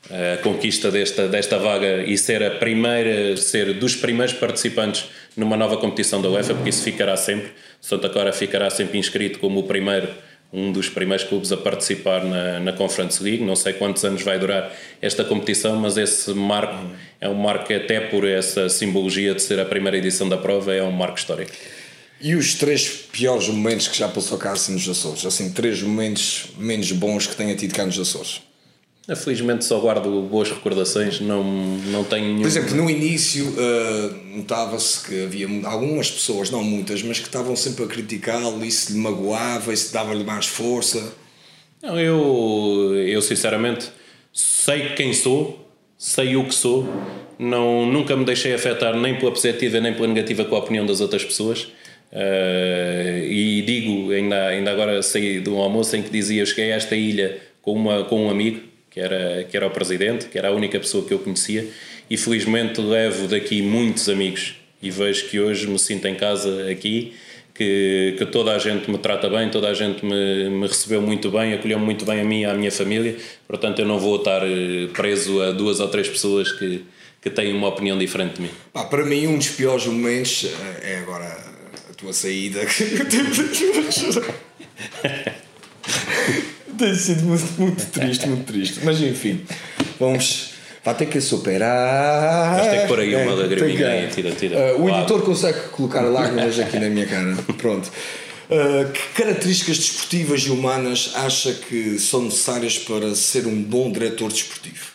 a 0.08 0.38
conquista 0.38 0.90
desta, 0.90 1.28
desta 1.28 1.58
vaga 1.58 2.04
e 2.04 2.16
ser 2.16 2.42
a 2.42 2.50
primeira, 2.52 3.36
ser 3.36 3.74
dos 3.74 3.94
primeiros 3.94 4.34
participantes 4.34 5.04
numa 5.36 5.56
nova 5.56 5.76
competição 5.76 6.20
da 6.20 6.28
UEFA, 6.28 6.54
porque 6.54 6.70
isso 6.70 6.82
ficará 6.82 7.16
sempre. 7.16 7.52
Santa 7.80 8.08
Clara 8.08 8.32
ficará 8.32 8.68
sempre 8.70 8.98
inscrito 8.98 9.38
como 9.38 9.60
o 9.60 9.62
primeiro 9.64 10.08
um 10.52 10.72
dos 10.72 10.88
primeiros 10.88 11.24
clubes 11.24 11.52
a 11.52 11.56
participar 11.56 12.24
na, 12.24 12.58
na 12.58 12.72
Conference 12.72 13.22
League. 13.22 13.42
Não 13.42 13.54
sei 13.54 13.72
quantos 13.72 14.04
anos 14.04 14.22
vai 14.22 14.38
durar 14.38 14.72
esta 15.00 15.24
competição, 15.24 15.76
mas 15.76 15.96
esse 15.96 16.32
marco 16.34 16.90
é 17.20 17.28
um 17.28 17.34
marco 17.34 17.72
até 17.72 18.00
por 18.00 18.26
essa 18.26 18.68
simbologia 18.68 19.34
de 19.34 19.42
ser 19.42 19.60
a 19.60 19.64
primeira 19.64 19.96
edição 19.96 20.28
da 20.28 20.36
prova, 20.36 20.74
é 20.74 20.82
um 20.82 20.90
marco 20.90 21.18
histórico. 21.18 21.52
E 22.20 22.34
os 22.34 22.54
três 22.54 22.86
piores 22.88 23.48
momentos 23.48 23.88
que 23.88 23.96
já 23.96 24.08
passou 24.08 24.36
cá 24.36 24.52
assim 24.52 24.72
nos 24.72 24.86
Açores? 24.88 25.24
Assim, 25.24 25.52
três 25.52 25.80
momentos 25.80 26.48
menos 26.58 26.92
bons 26.92 27.26
que 27.26 27.34
tenha 27.34 27.54
tido 27.54 27.74
cá 27.74 27.86
nos 27.86 27.98
Açores? 27.98 28.42
Felizmente 29.16 29.64
só 29.64 29.80
guardo 29.80 30.22
boas 30.22 30.50
recordações, 30.50 31.20
não, 31.20 31.42
não 31.42 32.04
tenho 32.04 32.26
nenhum... 32.26 32.42
Por 32.42 32.46
exemplo, 32.46 32.76
no 32.76 32.88
início 32.88 33.44
uh, 33.48 34.36
notava-se 34.36 35.04
que 35.04 35.24
havia 35.24 35.48
algumas 35.64 36.10
pessoas, 36.10 36.50
não 36.50 36.62
muitas, 36.62 37.02
mas 37.02 37.18
que 37.18 37.26
estavam 37.26 37.56
sempre 37.56 37.84
a 37.84 37.88
criticá-lo, 37.88 38.64
isso 38.64 38.92
lhe 38.92 38.98
magoava, 38.98 39.72
isso 39.72 39.92
dava-lhe 39.92 40.22
mais 40.22 40.46
força. 40.46 41.12
Não, 41.82 41.98
eu, 41.98 42.94
eu 42.94 43.20
sinceramente 43.20 43.90
sei 44.32 44.90
quem 44.90 45.12
sou, 45.12 45.68
sei 45.98 46.36
o 46.36 46.44
que 46.44 46.54
sou, 46.54 46.86
não, 47.36 47.86
nunca 47.86 48.14
me 48.14 48.24
deixei 48.24 48.52
afetar 48.52 48.96
nem 48.96 49.18
pela 49.18 49.32
positiva 49.32 49.80
nem 49.80 49.94
pela 49.94 50.06
negativa 50.06 50.44
com 50.44 50.54
a 50.54 50.58
opinião 50.58 50.86
das 50.86 51.00
outras 51.00 51.24
pessoas. 51.24 51.62
Uh, 52.12 53.24
e 53.24 53.62
digo, 53.62 54.12
ainda, 54.12 54.48
ainda 54.48 54.70
agora 54.70 55.02
saí 55.02 55.40
de 55.40 55.48
um 55.48 55.58
almoço 55.58 55.96
em 55.96 56.02
que 56.02 56.10
dizia: 56.10 56.44
Cheguei 56.44 56.72
a 56.72 56.76
esta 56.76 56.94
ilha 56.94 57.40
com, 57.62 57.72
uma, 57.72 58.04
com 58.04 58.26
um 58.26 58.30
amigo 58.30 58.69
que 58.90 59.00
era, 59.00 59.44
que 59.44 59.56
era 59.56 59.66
o 59.66 59.70
presidente, 59.70 60.26
que 60.26 60.36
era 60.36 60.48
a 60.48 60.52
única 60.52 60.78
pessoa 60.78 61.04
que 61.04 61.14
eu 61.14 61.18
conhecia, 61.20 61.68
e 62.10 62.16
felizmente 62.16 62.80
levo 62.80 63.28
daqui 63.28 63.62
muitos 63.62 64.08
amigos 64.08 64.56
e 64.82 64.90
vejo 64.90 65.28
que 65.28 65.38
hoje 65.38 65.66
me 65.66 65.78
sinto 65.78 66.08
em 66.08 66.14
casa 66.14 66.68
aqui, 66.70 67.14
que, 67.54 68.14
que 68.16 68.26
toda 68.26 68.52
a 68.54 68.58
gente 68.58 68.90
me 68.90 68.98
trata 68.98 69.28
bem, 69.28 69.50
toda 69.50 69.68
a 69.68 69.74
gente 69.74 70.04
me, 70.04 70.48
me 70.48 70.66
recebeu 70.66 71.02
muito 71.02 71.30
bem, 71.30 71.52
acolheu-me 71.52 71.84
muito 71.84 72.04
bem 72.04 72.20
a 72.20 72.24
mim 72.24 72.40
e 72.40 72.44
à 72.46 72.54
minha 72.54 72.72
família, 72.72 73.16
portanto 73.46 73.80
eu 73.80 73.86
não 73.86 73.98
vou 73.98 74.16
estar 74.16 74.42
eh, 74.42 74.88
preso 74.94 75.42
a 75.42 75.52
duas 75.52 75.78
ou 75.78 75.88
três 75.88 76.08
pessoas 76.08 76.50
que, 76.50 76.82
que 77.20 77.28
têm 77.28 77.52
uma 77.52 77.68
opinião 77.68 77.98
diferente 77.98 78.36
de 78.36 78.42
mim. 78.42 78.50
Pá, 78.72 78.84
para 78.84 79.04
mim 79.04 79.26
um 79.26 79.36
dos 79.36 79.50
piores 79.50 79.86
momentos 79.86 80.46
eh, 80.82 80.94
é 80.94 80.98
agora 81.00 81.26
a 81.90 81.94
tua 81.94 82.14
saída. 82.14 82.60
Tem 86.80 86.94
sido 86.94 87.24
muito, 87.24 87.44
muito 87.60 87.86
triste, 87.90 88.26
muito 88.26 88.44
triste. 88.50 88.80
Mas 88.82 89.00
enfim, 89.02 89.42
vamos. 89.98 90.54
Vai 90.82 90.94
ter 90.94 91.06
que 91.06 91.20
superar. 91.20 92.56
Vais 92.56 92.70
ter 92.70 92.80
que 92.80 92.88
pôr 92.88 93.00
aí 93.00 93.14
uma 93.14 93.34
lagriminha 93.34 93.86
aí, 93.86 94.08
tira, 94.08 94.30
tira. 94.30 94.74
Uh, 94.74 94.84
o 94.84 94.88
editor 94.88 95.20
consegue 95.20 95.58
colocar 95.68 96.00
lágrimas 96.00 96.58
aqui 96.58 96.78
na 96.78 96.88
minha 96.88 97.06
cara. 97.06 97.36
Pronto. 97.58 97.86
Uh, 98.48 98.90
que 98.90 99.22
características 99.22 99.76
desportivas 99.76 100.40
e 100.40 100.50
humanas 100.50 101.12
acha 101.16 101.52
que 101.52 101.98
são 101.98 102.22
necessárias 102.22 102.78
para 102.78 103.14
ser 103.14 103.46
um 103.46 103.62
bom 103.62 103.92
diretor 103.92 104.32
desportivo? 104.32 104.86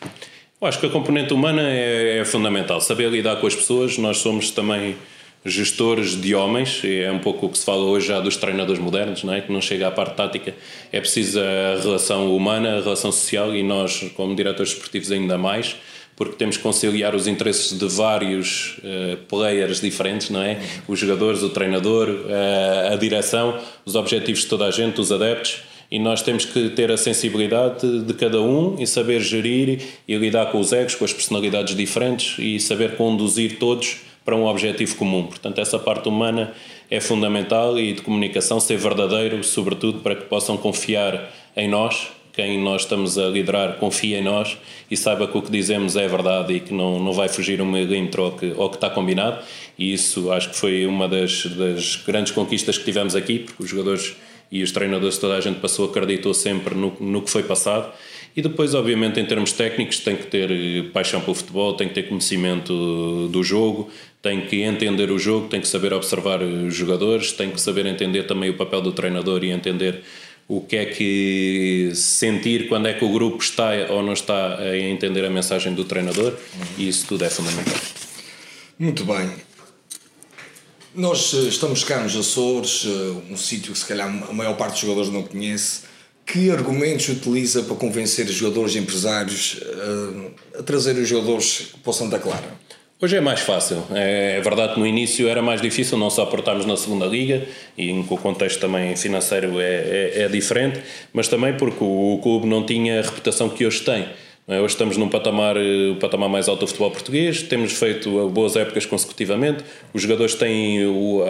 Eu 0.60 0.68
acho 0.68 0.80
que 0.80 0.88
a 0.88 0.90
componente 0.90 1.32
humana 1.36 1.62
é, 1.70 2.18
é 2.18 2.26
fundamental. 2.26 2.82
Saber 2.82 3.12
lidar 3.12 3.40
com 3.40 3.46
as 3.46 3.54
pessoas. 3.54 3.96
Nós 4.00 4.18
somos 4.18 4.50
também 4.50 4.98
gestores 5.46 6.20
de 6.20 6.34
homens, 6.34 6.82
é 6.84 7.12
um 7.12 7.20
pouco 7.20 7.46
o 7.46 7.50
que 7.50 7.58
se 7.58 7.66
fala 7.66 7.84
hoje 7.84 8.08
já 8.08 8.20
dos 8.20 8.36
treinadores 8.36 8.82
modernos, 8.82 9.24
não 9.24 9.34
é? 9.34 9.42
que 9.42 9.52
não 9.52 9.62
chega 9.62 9.88
à 9.88 9.92
parte 9.92 10.16
tática, 10.16 10.56
é 10.92 11.00
preciso 11.00 11.40
a 11.40 11.80
relação 11.82 12.36
humana, 12.36 12.78
a 12.78 12.82
relação 12.82 13.12
social 13.12 13.56
e 13.56 13.62
nós, 13.62 14.12
como 14.16 14.36
diretores 14.36 14.72
esportivos, 14.72 15.12
ainda 15.12 15.38
mais, 15.38 15.76
porque 16.16 16.36
temos 16.36 16.58
que 16.58 16.64
conciliar 16.64 17.14
os 17.14 17.28
interesses 17.28 17.78
de 17.78 17.88
vários 17.88 18.78
uh, 18.80 19.18
players 19.28 19.82
diferentes, 19.82 20.30
não 20.30 20.42
é? 20.42 20.60
Os 20.88 20.98
jogadores, 20.98 21.44
o 21.44 21.50
treinador, 21.50 22.08
uh, 22.10 22.94
a 22.94 22.96
direção, 22.96 23.60
os 23.86 23.96
objetivos 23.96 24.42
de 24.42 24.48
toda 24.48 24.66
a 24.66 24.72
gente, 24.72 25.00
os 25.00 25.12
adeptos 25.12 25.62
e 25.92 26.00
nós 26.00 26.22
temos 26.22 26.46
que 26.46 26.70
ter 26.70 26.92
a 26.92 26.98
sensibilidade 26.98 28.02
de 28.02 28.14
cada 28.14 28.42
um 28.42 28.76
e 28.80 28.88
saber 28.88 29.22
gerir 29.22 29.82
e 30.08 30.18
lidar 30.18 30.52
com 30.52 30.60
os 30.60 30.74
egos, 30.74 30.96
com 30.96 31.06
as 31.06 31.14
personalidades 31.14 31.76
diferentes 31.76 32.38
e 32.40 32.60
saber 32.60 32.96
conduzir 32.96 33.60
todos 33.60 33.98
para 34.26 34.36
um 34.36 34.46
objetivo 34.48 34.96
comum. 34.96 35.28
Portanto, 35.28 35.62
essa 35.62 35.80
parte 35.80 36.10
humana 36.10 36.52
é 36.92 37.00
fundamental 37.00 37.80
e 37.80 37.94
de 37.94 38.02
comunicação 38.02 38.60
ser 38.60 38.78
verdadeiro, 38.78 39.44
sobretudo 39.44 40.00
para 40.00 40.16
que 40.16 40.26
possam 40.26 40.58
confiar 40.58 41.32
em 41.56 41.70
nós, 41.70 42.10
quem 42.36 42.62
nós 42.62 42.82
estamos 42.82 43.18
a 43.18 43.28
liderar 43.28 43.78
confia 43.78 44.20
em 44.20 44.24
nós 44.24 44.58
e 44.92 44.98
saiba 44.98 45.26
que 45.26 45.38
o 45.38 45.42
que 45.42 45.50
dizemos 45.50 45.96
é 45.96 46.06
verdade 46.06 46.54
e 46.54 46.60
que 46.60 46.74
não, 46.74 47.02
não 47.02 47.14
vai 47.14 47.30
fugir 47.30 47.62
um 47.62 47.66
milímetro 47.66 48.24
ao 48.24 48.32
que, 48.34 48.54
ao 48.58 48.70
que 48.70 48.76
está 48.76 48.90
combinado. 48.90 49.42
E 49.80 49.94
isso 49.94 50.30
acho 50.32 50.50
que 50.50 50.58
foi 50.58 50.86
uma 50.86 51.08
das, 51.08 51.46
das 51.46 51.96
grandes 51.96 52.34
conquistas 52.34 52.78
que 52.78 52.84
tivemos 52.84 53.16
aqui, 53.16 53.40
porque 53.40 53.64
os 53.64 53.70
jogadores 53.70 54.18
e 54.52 54.62
os 54.62 54.72
treinadores, 54.72 55.18
toda 55.18 55.36
a 55.36 55.42
gente 55.42 55.60
passou, 55.60 55.90
acreditou 55.90 56.34
sempre 56.34 56.76
no, 56.76 56.96
no 57.00 57.22
que 57.22 57.30
foi 57.30 57.44
passado. 57.44 57.92
E 58.36 58.42
depois, 58.42 58.74
obviamente, 58.74 59.18
em 59.18 59.26
termos 59.26 59.54
técnicos, 59.54 60.00
tem 60.00 60.16
que 60.18 60.28
ter 60.28 60.52
eh, 60.52 60.84
paixão 60.92 61.22
pelo 61.22 61.34
futebol, 61.34 61.74
tem 61.74 61.88
que 61.88 61.94
ter 61.94 62.04
conhecimento 62.04 63.30
do 63.30 63.44
jogo, 63.44 63.90
tem 64.26 64.42
que 64.42 64.64
entender 64.64 65.12
o 65.12 65.20
jogo, 65.20 65.48
tem 65.48 65.62
que 65.62 65.68
saber 65.68 65.94
observar 65.94 66.42
os 66.42 66.74
jogadores, 66.74 67.32
tem 67.32 67.52
que 67.52 67.62
saber 67.62 67.86
entender 67.86 68.24
também 68.24 68.50
o 68.50 68.58
papel 68.58 68.82
do 68.82 68.92
treinador 68.92 69.44
e 69.44 69.52
entender 69.52 70.02
o 70.48 70.62
que 70.62 70.78
é 70.78 70.86
que 70.86 71.92
sentir 71.94 72.68
quando 72.68 72.88
é 72.88 72.96
que 72.96 73.06
o 73.06 73.14
grupo 73.14 73.38
está 73.38 73.70
ou 73.92 74.02
não 74.02 74.14
está 74.14 74.58
a 74.58 74.76
entender 74.76 75.24
a 75.24 75.30
mensagem 75.30 75.76
do 75.76 75.86
treinador 75.86 76.34
e 76.76 76.90
isso 76.90 77.06
tudo 77.06 77.24
é 77.24 77.30
fundamental. 77.30 77.76
Muito 78.80 79.06
bem. 79.06 79.32
Nós 80.96 81.32
eh, 81.36 81.48
estamos 81.48 81.84
cá 81.84 82.02
nos 82.02 82.16
Açores, 82.16 82.88
eh, 82.88 83.32
um 83.32 83.38
sítio 83.38 83.74
que 83.74 83.78
se 83.78 83.86
calhar 83.86 84.08
a 84.08 84.34
maior 84.34 84.58
parte 84.58 84.72
dos 84.72 84.82
jogadores 84.82 85.12
não 85.12 85.22
conhece. 85.22 85.82
Que 86.26 86.50
argumentos 86.50 87.08
utiliza 87.10 87.62
para 87.62 87.76
convencer 87.76 88.26
os 88.26 88.34
jogadores 88.34 88.74
e 88.74 88.80
empresários 88.80 89.60
eh, 89.62 90.60
a 90.60 90.64
trazer 90.64 90.96
os 90.96 91.08
jogadores 91.08 91.76
para 91.84 91.92
o 91.92 91.94
Santa 91.94 92.18
Clara? 92.18 92.65
Hoje 93.02 93.18
é 93.18 93.22
mais 93.22 93.42
fácil. 93.42 93.84
É, 93.94 94.38
é 94.38 94.42
verdade 94.42 94.74
que 94.74 94.80
no 94.80 94.88
início 94.88 95.28
era 95.28 95.42
mais 95.42 95.62
difícil, 95.62 95.98
não 95.98 96.10
só 96.10 96.26
por 96.26 96.40
estarmos 96.40 96.66
na 96.66 96.78
segunda 96.78 97.06
liga 97.06 97.46
e 97.78 97.92
o 97.92 98.06
contexto 98.18 98.62
também 98.62 98.96
financeiro 98.96 99.60
é, 99.60 99.66
é, 99.66 100.22
é 100.22 100.28
diferente, 100.30 100.80
mas 101.12 101.28
também 101.28 101.58
porque 101.58 101.84
o, 101.84 102.14
o, 102.14 102.20
clube 102.20 102.48
não 102.48 102.66
tinha 102.66 103.00
a 103.00 103.02
reputação 103.02 103.50
que 103.50 103.66
hoje 103.66 103.82
tem. 103.82 104.08
É? 104.48 104.62
Hoje 104.62 104.76
estamos 104.76 104.96
num 104.96 105.10
patamar, 105.10 105.58
eh, 105.58 105.96
patamar 106.00 106.30
mais 106.30 106.48
alto 106.48 106.62
do 106.62 106.68
futebol 106.68 106.92
português, 106.92 107.42
temos 107.42 107.74
feito 107.74 108.30
boas 108.30 108.56
épocas 108.56 108.86
consecutivamente, 108.86 109.64
os 109.92 110.02
jogadores 110.02 110.36
têm 110.36 110.86
o, 110.86 111.24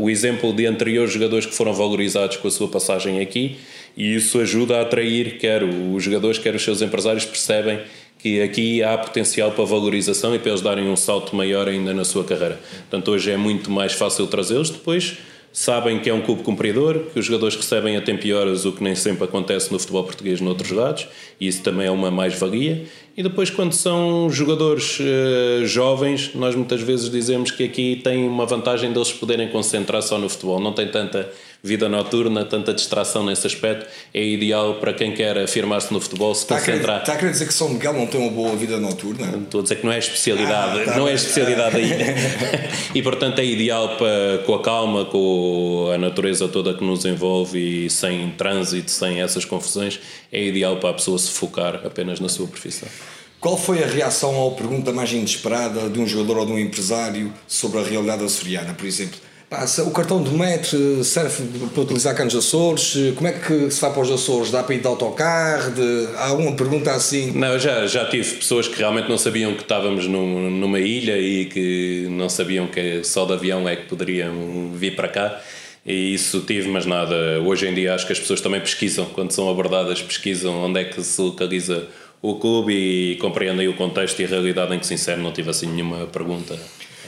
o 0.00 0.10
exemplo 0.10 0.52
de 0.54 0.66
anteriores 0.66 1.12
jogadores 1.12 1.44
que 1.44 1.54
foram 1.54 1.74
valorizados 1.74 2.38
com 2.38 2.48
a 2.48 2.50
sua 2.50 2.68
passagem 2.68 3.20
aqui 3.20 3.58
e 3.94 4.14
isso 4.14 4.40
ajuda 4.40 4.78
a 4.78 4.82
atrair 4.82 5.36
quer 5.38 5.62
os 5.62 6.02
jogadores, 6.02 6.38
quer 6.38 6.54
os 6.54 6.62
seus 6.62 6.80
empresários 6.80 7.26
percebem 7.26 7.78
que 8.22 8.40
aqui 8.40 8.84
há 8.84 8.96
potencial 8.96 9.50
para 9.50 9.64
valorização 9.64 10.32
e 10.32 10.38
para 10.38 10.50
eles 10.50 10.60
darem 10.60 10.88
um 10.88 10.94
salto 10.94 11.34
maior 11.34 11.66
ainda 11.66 11.92
na 11.92 12.04
sua 12.04 12.22
carreira. 12.22 12.60
Portanto, 12.82 13.10
hoje 13.10 13.32
é 13.32 13.36
muito 13.36 13.68
mais 13.68 13.94
fácil 13.94 14.28
trazê-los. 14.28 14.70
Depois, 14.70 15.18
sabem 15.52 15.98
que 15.98 16.08
é 16.08 16.14
um 16.14 16.22
clube 16.22 16.44
cumpridor, 16.44 17.00
que 17.12 17.18
os 17.18 17.26
jogadores 17.26 17.56
recebem 17.56 17.96
a 17.96 18.00
tempo 18.00 18.24
e 18.24 18.32
horas, 18.32 18.64
o 18.64 18.70
que 18.70 18.82
nem 18.82 18.94
sempre 18.94 19.24
acontece 19.24 19.72
no 19.72 19.78
futebol 19.78 20.04
português 20.04 20.40
noutros 20.40 20.70
lados, 20.70 21.08
e 21.40 21.48
isso 21.48 21.64
também 21.64 21.88
é 21.88 21.90
uma 21.90 22.12
mais-valia. 22.12 22.84
E 23.16 23.24
depois, 23.24 23.50
quando 23.50 23.72
são 23.72 24.30
jogadores 24.30 25.00
uh, 25.00 25.66
jovens, 25.66 26.30
nós 26.32 26.54
muitas 26.54 26.80
vezes 26.80 27.10
dizemos 27.10 27.50
que 27.50 27.64
aqui 27.64 28.00
tem 28.04 28.26
uma 28.26 28.46
vantagem 28.46 28.92
deles 28.92 29.12
poderem 29.12 29.48
concentrar 29.48 30.00
só 30.00 30.16
no 30.16 30.28
futebol, 30.28 30.60
não 30.60 30.72
tem 30.72 30.86
tanta 30.88 31.28
vida 31.62 31.88
noturna, 31.88 32.44
tanta 32.44 32.74
distração 32.74 33.24
nesse 33.24 33.46
aspecto, 33.46 33.86
é 34.12 34.24
ideal 34.24 34.80
para 34.80 34.92
quem 34.92 35.14
quer 35.14 35.38
afirmar-se 35.38 35.92
no 35.92 36.00
futebol, 36.00 36.34
se 36.34 36.42
está 36.42 36.58
concentrar. 36.58 37.00
Está 37.00 37.12
a 37.12 37.16
querer 37.16 37.30
dizer 37.30 37.46
que 37.46 37.54
São 37.54 37.68
Miguel 37.68 37.92
não 37.92 38.06
tem 38.06 38.20
uma 38.20 38.30
boa 38.30 38.56
vida 38.56 38.80
noturna? 38.80 39.38
Estou 39.38 39.60
a 39.60 39.62
dizer 39.62 39.76
que 39.76 39.86
não 39.86 39.92
é 39.92 39.98
especialidade, 39.98 40.80
ah, 40.80 40.84
tá 40.86 40.96
não 40.96 41.04
é 41.04 41.06
bem. 41.06 41.14
especialidade 41.14 41.76
aí. 41.76 41.90
e 42.94 43.02
portanto 43.02 43.38
é 43.38 43.44
ideal 43.44 43.96
para, 43.96 44.42
com 44.44 44.54
a 44.54 44.62
calma, 44.62 45.04
com 45.04 45.90
a 45.94 45.98
natureza 45.98 46.48
toda 46.48 46.74
que 46.74 46.82
nos 46.82 47.04
envolve 47.04 47.86
e 47.86 47.90
sem 47.90 48.30
trânsito, 48.32 48.90
sem 48.90 49.22
essas 49.22 49.44
confusões, 49.44 50.00
é 50.32 50.42
ideal 50.42 50.78
para 50.78 50.90
a 50.90 50.94
pessoa 50.94 51.16
se 51.16 51.30
focar 51.30 51.82
apenas 51.86 52.18
na 52.18 52.28
sua 52.28 52.48
profissão. 52.48 52.88
Qual 53.38 53.56
foi 53.56 53.82
a 53.82 53.86
reação 53.86 54.46
à 54.46 54.50
pergunta 54.52 54.92
mais 54.92 55.12
inesperada 55.12 55.88
de 55.88 55.98
um 55.98 56.06
jogador 56.06 56.38
ou 56.38 56.46
de 56.46 56.52
um 56.52 56.58
empresário 56.58 57.32
sobre 57.46 57.78
a 57.78 57.82
realidade 57.82 58.24
açoriana, 58.24 58.74
por 58.74 58.86
exemplo? 58.86 59.18
Pá, 59.52 59.66
o 59.86 59.90
cartão 59.90 60.22
de 60.22 60.30
metro 60.30 61.04
serve 61.04 61.44
para 61.74 61.82
utilizar 61.82 62.16
cá 62.16 62.24
nos 62.24 62.34
Açores? 62.34 62.96
Como 63.14 63.28
é 63.28 63.32
que 63.32 63.70
se 63.70 63.82
vai 63.82 63.92
para 63.92 64.00
os 64.00 64.10
Açores? 64.10 64.50
Dá 64.50 64.62
para 64.62 64.74
ir 64.74 64.80
de 64.80 64.86
autocarro? 64.86 65.72
De... 65.72 66.08
Há 66.16 66.28
alguma 66.28 66.56
pergunta 66.56 66.90
assim? 66.90 67.32
Não, 67.32 67.58
já, 67.58 67.86
já 67.86 68.06
tive 68.06 68.36
pessoas 68.36 68.66
que 68.66 68.78
realmente 68.78 69.10
não 69.10 69.18
sabiam 69.18 69.52
que 69.52 69.60
estávamos 69.60 70.06
num, 70.06 70.50
numa 70.50 70.80
ilha 70.80 71.18
e 71.18 71.44
que 71.44 72.06
não 72.08 72.30
sabiam 72.30 72.66
que 72.66 73.04
só 73.04 73.26
de 73.26 73.34
avião 73.34 73.68
é 73.68 73.76
que 73.76 73.90
poderiam 73.90 74.72
vir 74.74 74.96
para 74.96 75.08
cá. 75.08 75.38
E 75.84 76.14
isso 76.14 76.40
tive, 76.40 76.70
mas 76.70 76.86
nada. 76.86 77.14
Hoje 77.44 77.68
em 77.68 77.74
dia 77.74 77.94
acho 77.94 78.06
que 78.06 78.12
as 78.14 78.20
pessoas 78.20 78.40
também 78.40 78.60
pesquisam, 78.60 79.04
quando 79.04 79.32
são 79.32 79.50
abordadas, 79.50 80.00
pesquisam 80.00 80.64
onde 80.64 80.80
é 80.80 80.84
que 80.84 81.02
se 81.02 81.20
localiza 81.20 81.88
o 82.22 82.36
clube 82.36 82.72
e 82.72 83.16
compreendem 83.16 83.68
o 83.68 83.76
contexto 83.76 84.18
e 84.20 84.24
a 84.24 84.28
realidade 84.28 84.74
em 84.74 84.78
que 84.78 84.86
se 84.86 84.94
insere. 84.94 85.20
Não 85.20 85.30
tive 85.30 85.50
assim 85.50 85.66
nenhuma 85.66 86.06
pergunta 86.06 86.58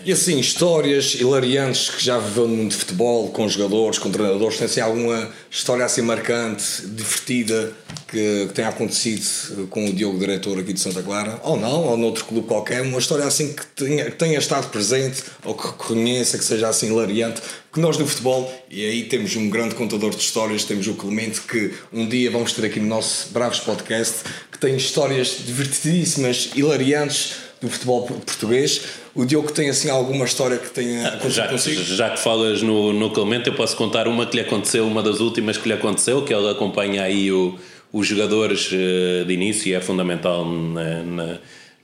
E 0.06 0.12
assim, 0.12 0.38
histórias 0.38 1.14
hilariantes 1.14 1.88
que 1.88 2.04
já 2.04 2.18
viveu 2.18 2.46
no 2.46 2.54
mundo 2.54 2.73
de 2.73 2.76
futebol, 2.76 3.30
com 3.30 3.49
jogadores, 3.49 3.99
com 3.99 4.11
treinadores, 4.11 4.58
tem 4.58 4.66
assim 4.66 4.80
alguma 4.80 5.30
história 5.50 5.82
assim 5.82 6.02
marcante, 6.02 6.87
divertida, 6.88 7.73
que, 8.06 8.46
que 8.46 8.52
tenha 8.52 8.68
acontecido 8.68 9.66
com 9.68 9.87
o 9.87 9.92
Diogo, 9.94 10.18
diretor 10.18 10.58
aqui 10.58 10.75
de 10.75 10.80
Santa 10.80 11.02
Clara, 11.02 11.40
ou 11.42 11.56
não, 11.56 11.87
ou 11.87 11.96
noutro 11.96 12.26
clube 12.26 12.46
qualquer, 12.46 12.82
uma 12.82 12.99
história 12.99 13.25
assim 13.25 13.54
que 13.54 13.64
tenha, 13.68 14.04
que 14.04 14.16
tenha 14.18 14.38
estado 14.38 14.68
presente, 14.68 15.23
ou 15.42 15.54
que 15.54 15.68
reconheça, 15.68 16.37
que 16.37 16.44
seja 16.44 16.68
assim 16.68 16.88
hilariante, 16.88 17.40
que 17.73 17.80
nós 17.80 17.96
no 17.96 18.06
futebol, 18.06 18.52
e 18.70 18.84
aí 18.84 19.04
temos 19.04 19.34
um 19.37 19.49
grande 19.49 19.75
contador 19.75 20.11
de 20.11 20.18
histórias, 20.20 20.64
temos 20.64 20.87
o 20.87 20.92
Clemente, 20.92 21.40
que 21.40 21.73
um 21.90 22.06
dia 22.06 22.30
vamos 22.30 22.52
ter 22.52 22.66
aqui 22.66 22.78
no 22.78 22.88
nosso 22.88 23.30
Bravos 23.30 23.61
Podcast, 23.61 24.16
que 24.52 24.58
tem 24.58 24.76
histórias 24.76 25.38
divertidíssimas, 25.46 26.50
hilariantes 26.54 27.44
do 27.64 27.71
futebol 27.71 28.02
português. 28.02 28.83
O 29.14 29.25
Diogo 29.25 29.50
tem 29.52 29.68
assim 29.71 29.90
alguma 29.90 30.25
história 30.25 30.59
que 30.59 30.71
tenha 30.71 31.09
acontecido 31.09 31.33
Já, 31.33 31.49
consigo? 31.49 31.83
já 31.83 32.11
que 32.11 32.21
falas 32.21 32.62
no, 32.62 32.92
no 32.92 33.11
Clemente, 33.11 33.49
eu 33.49 33.54
posso 33.54 33.76
contar 33.76 34.06
uma 34.06 34.26
que 34.26 34.37
lhe 34.37 34.42
aconteceu, 34.42 34.87
uma 34.87 35.02
das 35.02 35.21
últimas 35.21 35.56
que 35.56 35.68
lhe 35.68 35.75
aconteceu, 35.75 36.23
que 36.23 36.33
ele 36.33 36.49
acompanha 36.49 37.02
aí 37.02 37.33
o, 37.33 37.59
os 37.92 38.06
jogadores 38.06 38.71
eh, 38.73 39.25
de 39.25 39.33
início 39.33 39.68
e 39.68 39.75
é 39.75 39.80
fundamental 39.80 40.44
na, 40.44 41.02
na, 41.02 41.38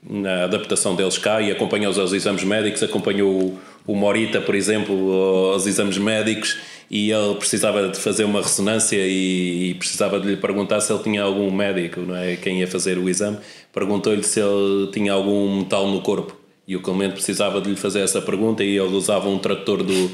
na 0.09 0.43
adaptação 0.43 0.95
deles 0.95 1.17
cá 1.17 1.41
e 1.41 1.51
acompanha-os 1.51 1.97
aos 1.97 2.13
exames 2.13 2.43
médicos, 2.43 2.83
acompanhou 2.83 3.57
o, 3.85 3.95
Morita, 3.95 4.41
por 4.41 4.55
exemplo, 4.55 5.51
aos 5.53 5.65
exames 5.65 5.97
médicos 5.97 6.57
e 6.89 7.09
ele 7.09 7.35
precisava 7.35 7.87
de 7.87 7.97
fazer 7.97 8.25
uma 8.25 8.41
ressonância 8.41 8.97
e, 8.97 9.69
e, 9.69 9.73
precisava 9.75 10.19
de 10.19 10.27
lhe 10.27 10.37
perguntar 10.37 10.81
se 10.81 10.91
ele 10.91 11.01
tinha 11.01 11.23
algum 11.23 11.49
médico, 11.49 12.01
não 12.01 12.15
é? 12.15 12.35
Quem 12.35 12.59
ia 12.59 12.67
fazer 12.67 12.97
o 12.97 13.07
exame, 13.07 13.37
perguntou-lhe 13.71 14.23
se 14.23 14.41
ele 14.41 14.91
tinha 14.91 15.13
algum 15.13 15.59
metal 15.59 15.87
no 15.87 16.01
corpo. 16.01 16.35
E 16.67 16.75
o 16.75 16.81
Clemente 16.81 17.13
precisava 17.13 17.61
de 17.61 17.69
lhe 17.69 17.75
fazer 17.77 18.01
essa 18.01 18.21
pergunta 18.21 18.63
e 18.63 18.77
ele 18.77 18.93
usava 18.93 19.29
um 19.29 19.39
tradutor 19.39 19.83
do, 19.83 20.11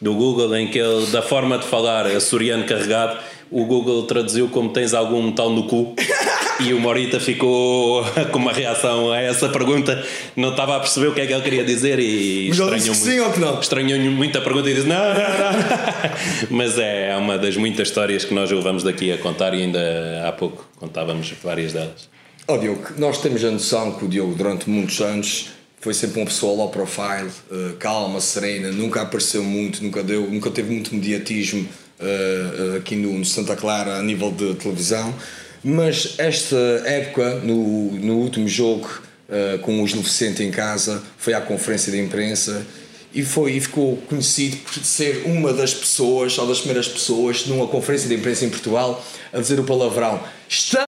do 0.00 0.14
Google 0.14 0.54
em 0.56 0.68
que 0.68 0.78
ele, 0.78 1.06
da 1.06 1.22
forma 1.22 1.56
de 1.56 1.66
falar 1.66 2.06
açoriano 2.06 2.64
carregado, 2.64 3.18
o 3.50 3.64
Google 3.64 4.02
traduziu 4.04 4.48
como 4.48 4.72
tens 4.72 4.94
algum 4.94 5.22
metal 5.22 5.50
no 5.50 5.64
cu 5.64 5.94
e 6.62 6.74
o 6.74 6.80
Morita 6.80 7.18
ficou 7.18 8.04
com 8.30 8.38
uma 8.38 8.52
reação 8.52 9.10
a 9.12 9.20
essa 9.20 9.48
pergunta, 9.48 10.04
não 10.36 10.50
estava 10.50 10.76
a 10.76 10.80
perceber 10.80 11.08
o 11.08 11.14
que 11.14 11.20
é 11.20 11.26
que 11.26 11.32
ele 11.32 11.42
queria 11.42 11.64
dizer 11.64 11.98
e 11.98 12.48
Mas 12.48 12.58
ele 12.58 12.74
disse 12.76 12.90
estranhou 12.90 12.94
que 12.94 13.00
muito. 13.00 13.04
sim 13.04 13.20
ou 13.20 13.32
que 13.32 13.40
não? 13.40 13.60
Estranhou 13.60 13.98
muito 14.12 14.38
a 14.38 14.40
pergunta 14.40 14.70
e 14.70 14.74
disse: 14.74 14.86
Não, 14.86 14.96
não, 14.96 15.14
não. 15.14 16.50
Mas 16.56 16.78
é 16.78 17.16
uma 17.16 17.38
das 17.38 17.56
muitas 17.56 17.88
histórias 17.88 18.24
que 18.24 18.34
nós 18.34 18.50
levamos 18.50 18.82
daqui 18.82 19.12
a 19.12 19.18
contar 19.18 19.54
e 19.54 19.62
ainda 19.62 20.24
há 20.26 20.32
pouco 20.32 20.68
contávamos 20.76 21.32
várias 21.42 21.72
delas. 21.72 22.08
Ó 22.46 22.56
Diogo, 22.56 22.88
nós 22.98 23.20
temos 23.20 23.44
a 23.44 23.50
noção 23.50 23.92
que 23.92 24.04
o 24.04 24.08
Diogo 24.08 24.34
durante 24.34 24.68
muitos 24.68 25.00
anos 25.00 25.50
foi 25.80 25.94
sempre 25.94 26.20
uma 26.20 26.26
pessoa 26.26 26.54
low 26.54 26.68
profile, 26.68 27.30
eh, 27.50 27.72
calma, 27.78 28.20
serena, 28.20 28.70
nunca 28.70 29.00
apareceu 29.00 29.42
muito, 29.42 29.82
nunca 29.82 30.02
deu, 30.02 30.30
nunca 30.30 30.50
teve 30.50 30.70
muito 30.70 30.94
mediatismo 30.94 31.66
eh, 31.98 32.74
eh, 32.74 32.76
aqui 32.76 32.96
no, 32.96 33.12
no 33.14 33.24
Santa 33.24 33.56
Clara 33.56 33.96
a 33.96 34.02
nível 34.02 34.30
de 34.30 34.54
televisão. 34.56 35.14
Mas 35.62 36.14
esta 36.18 36.56
época, 36.86 37.36
no, 37.36 37.92
no 37.92 38.14
último 38.14 38.48
jogo 38.48 38.88
eh, 39.28 39.58
com 39.62 39.82
o 39.82 39.86
Gil 39.86 40.02
Vicente 40.02 40.42
em 40.42 40.50
casa, 40.50 41.02
foi 41.16 41.34
à 41.34 41.40
conferência 41.40 41.92
de 41.92 42.00
imprensa 42.00 42.66
e 43.14 43.22
foi 43.22 43.52
e 43.52 43.60
ficou 43.60 43.96
conhecido 44.08 44.56
por 44.56 44.72
ser 44.84 45.22
uma 45.24 45.52
das 45.52 45.72
pessoas, 45.72 46.36
ou 46.36 46.48
das 46.48 46.58
primeiras 46.58 46.88
pessoas, 46.88 47.46
numa 47.46 47.68
conferência 47.68 48.08
de 48.08 48.14
imprensa 48.16 48.44
em 48.44 48.50
Portugal, 48.50 49.04
a 49.32 49.38
dizer 49.38 49.60
o 49.60 49.64
palavrão. 49.64 50.20
Está 50.48 50.84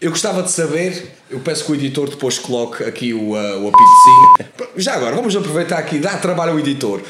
eu 0.00 0.10
gostava 0.10 0.42
de 0.42 0.50
saber, 0.50 1.12
eu 1.30 1.40
peço 1.40 1.64
que 1.64 1.72
o 1.72 1.74
editor 1.74 2.10
depois 2.10 2.38
coloque 2.38 2.84
aqui 2.84 3.14
o, 3.14 3.32
uh, 3.32 3.64
o 3.64 3.68
apitozinho. 3.68 4.72
Já 4.76 4.94
agora, 4.94 5.16
vamos 5.16 5.34
aproveitar 5.34 5.78
aqui, 5.78 5.98
dá 5.98 6.16
trabalho 6.18 6.52
ao 6.52 6.58
editor. 6.58 7.02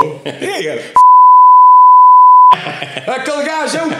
É, 3.06 3.10
Aquele 3.10 3.44
gajo 3.44 3.76
é 3.76 3.84
um. 3.84 3.90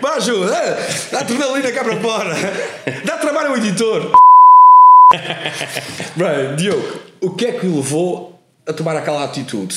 Vá, 0.00 0.14
ajuda, 0.14 0.78
dá 1.10 1.20
adrenalina 1.20 1.72
cá 1.72 1.82
para 1.84 2.00
fora. 2.00 2.34
Dá 3.04 3.16
trabalho 3.16 3.50
ao 3.50 3.56
editor. 3.56 4.12
Bem, 6.16 6.56
Diogo, 6.56 7.00
o 7.20 7.30
que 7.30 7.46
é 7.46 7.52
que 7.52 7.66
o 7.66 7.76
levou 7.76 8.38
a 8.66 8.72
tomar 8.72 8.96
aquela 8.96 9.24
atitude? 9.24 9.76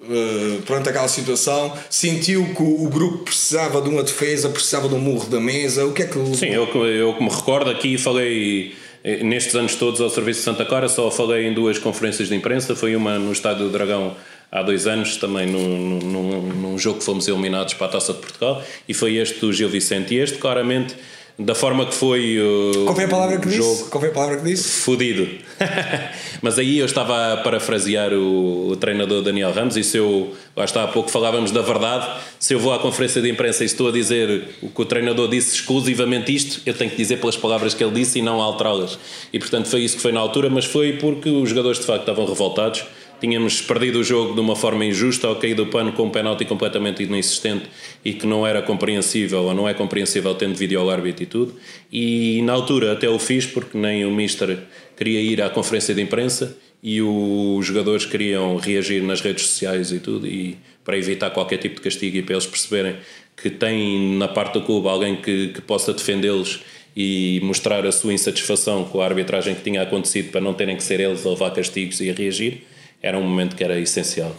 Uh, 0.00 0.62
perante 0.62 0.88
aquela 0.88 1.08
situação, 1.08 1.76
sentiu 1.90 2.54
que 2.54 2.62
o, 2.62 2.84
o 2.84 2.88
grupo 2.88 3.24
precisava 3.24 3.82
de 3.82 3.88
uma 3.88 4.02
defesa, 4.02 4.48
precisava 4.48 4.88
de 4.88 4.94
um 4.94 5.00
murro 5.00 5.28
da 5.28 5.40
mesa. 5.40 5.84
O 5.84 5.92
que 5.92 6.02
é 6.02 6.06
que? 6.06 6.36
Sim, 6.36 6.46
eu, 6.46 6.66
eu 6.86 7.14
que 7.14 7.22
me 7.22 7.28
recordo 7.28 7.68
aqui 7.68 7.98
falei 7.98 8.74
eh, 9.02 9.22
nestes 9.22 9.54
anos 9.54 9.74
todos 9.74 10.00
ao 10.00 10.08
Serviço 10.08 10.40
de 10.40 10.44
Santa 10.44 10.64
Clara, 10.64 10.88
só 10.88 11.10
falei 11.10 11.46
em 11.46 11.52
duas 11.52 11.78
conferências 11.78 12.28
de 12.28 12.34
imprensa. 12.34 12.76
Foi 12.76 12.94
uma 12.94 13.18
no 13.18 13.32
Estádio 13.32 13.64
do 13.64 13.70
Dragão 13.70 14.16
há 14.50 14.62
dois 14.62 14.86
anos, 14.86 15.16
também 15.16 15.46
num, 15.46 15.98
num, 15.98 16.42
num 16.42 16.78
jogo 16.78 16.98
que 16.98 17.04
fomos 17.04 17.28
eliminados 17.28 17.74
para 17.74 17.86
a 17.86 17.90
Taça 17.90 18.12
de 18.12 18.20
Portugal, 18.20 18.62
e 18.88 18.94
foi 18.94 19.16
este 19.16 19.40
do 19.40 19.52
Gil 19.52 19.68
Vicente. 19.68 20.14
E 20.14 20.18
este, 20.18 20.38
claramente, 20.38 20.94
da 21.38 21.54
forma 21.54 21.86
que 21.86 21.94
foi 21.94 22.36
uh, 22.40 22.84
Qual 22.84 22.96
foi 22.96 23.04
a 23.04 23.08
palavra 23.08 23.38
que 23.38 23.46
o 23.46 23.50
disse? 23.50 23.62
jogo, 23.62 23.90
Qual 23.90 24.00
foi 24.00 24.10
a 24.10 24.12
palavra 24.12 24.38
que 24.38 24.44
disse? 24.44 24.68
Fudido. 24.80 25.28
Mas 26.42 26.58
aí 26.58 26.78
eu 26.80 26.86
estava 26.86 27.34
a 27.34 27.36
parafrasear 27.36 28.12
o, 28.12 28.70
o 28.70 28.76
treinador 28.76 29.22
Daniel 29.22 29.52
Ramos 29.52 29.76
e 29.76 29.84
se 29.84 29.96
eu, 29.96 30.34
lá 30.56 30.64
está 30.64 30.82
há 30.82 30.88
pouco 30.88 31.10
falávamos 31.10 31.52
da 31.52 31.62
verdade, 31.62 32.08
se 32.40 32.54
eu 32.54 32.58
vou 32.58 32.72
à 32.72 32.80
conferência 32.80 33.22
de 33.22 33.30
imprensa 33.30 33.62
e 33.62 33.66
estou 33.66 33.88
a 33.88 33.92
dizer 33.92 34.48
o 34.60 34.68
que 34.68 34.82
o 34.82 34.84
treinador 34.84 35.28
disse 35.28 35.54
exclusivamente 35.54 36.34
isto, 36.34 36.60
eu 36.66 36.74
tenho 36.74 36.90
que 36.90 36.96
dizer 36.96 37.20
pelas 37.20 37.36
palavras 37.36 37.72
que 37.72 37.84
ele 37.84 37.92
disse 37.92 38.18
e 38.18 38.22
não 38.22 38.40
alterá-las. 38.40 38.98
E 39.32 39.38
portanto 39.38 39.68
foi 39.68 39.82
isso 39.82 39.94
que 39.94 40.02
foi 40.02 40.10
na 40.10 40.18
altura, 40.18 40.50
mas 40.50 40.64
foi 40.64 40.94
porque 40.94 41.28
os 41.28 41.50
jogadores 41.50 41.78
de 41.78 41.86
facto 41.86 42.00
estavam 42.00 42.26
revoltados. 42.26 42.84
Tínhamos 43.20 43.60
perdido 43.60 43.98
o 43.98 44.04
jogo 44.04 44.34
de 44.34 44.40
uma 44.40 44.54
forma 44.54 44.84
injusta 44.84 45.26
ao 45.26 45.36
cair 45.36 45.54
do 45.54 45.66
pano 45.66 45.92
com 45.92 46.04
um 46.04 46.10
penalti 46.10 46.44
completamente 46.44 47.02
inexistente 47.02 47.66
e 48.04 48.12
que 48.12 48.26
não 48.26 48.46
era 48.46 48.62
compreensível 48.62 49.42
ou 49.42 49.54
não 49.54 49.68
é 49.68 49.74
compreensível 49.74 50.34
tendo 50.36 50.54
vídeo 50.54 50.78
ao 50.78 50.88
árbitro 50.88 51.24
e 51.24 51.26
tudo. 51.26 51.56
E 51.92 52.40
na 52.42 52.52
altura 52.52 52.92
até 52.92 53.08
o 53.08 53.18
fiz 53.18 53.44
porque 53.44 53.76
nem 53.76 54.04
o 54.04 54.10
Mister 54.12 54.58
queria 54.96 55.20
ir 55.20 55.42
à 55.42 55.50
conferência 55.50 55.94
de 55.94 56.00
imprensa 56.00 56.56
e 56.80 57.02
os 57.02 57.66
jogadores 57.66 58.06
queriam 58.06 58.56
reagir 58.56 59.02
nas 59.02 59.20
redes 59.20 59.46
sociais 59.46 59.90
e 59.90 59.98
tudo 59.98 60.26
e 60.26 60.56
para 60.84 60.96
evitar 60.96 61.30
qualquer 61.30 61.56
tipo 61.58 61.76
de 61.76 61.82
castigo 61.82 62.16
e 62.16 62.22
para 62.22 62.34
eles 62.34 62.46
perceberem 62.46 62.96
que 63.36 63.50
tem 63.50 64.16
na 64.16 64.28
parte 64.28 64.54
do 64.54 64.62
clube 64.62 64.88
alguém 64.88 65.16
que, 65.16 65.48
que 65.48 65.60
possa 65.60 65.92
defendê-los 65.92 66.60
e 66.96 67.40
mostrar 67.42 67.86
a 67.86 67.92
sua 67.92 68.12
insatisfação 68.12 68.84
com 68.84 69.00
a 69.00 69.04
arbitragem 69.04 69.54
que 69.54 69.62
tinha 69.62 69.82
acontecido 69.82 70.30
para 70.30 70.40
não 70.40 70.54
terem 70.54 70.76
que 70.76 70.82
ser 70.82 71.00
eles 71.00 71.24
a 71.26 71.30
levar 71.30 71.52
castigos 71.52 72.00
e 72.00 72.10
a 72.10 72.12
reagir, 72.12 72.62
era 73.02 73.18
um 73.18 73.22
momento 73.22 73.56
que 73.56 73.64
era 73.64 73.78
essencial. 73.78 74.34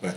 Bem, 0.00 0.12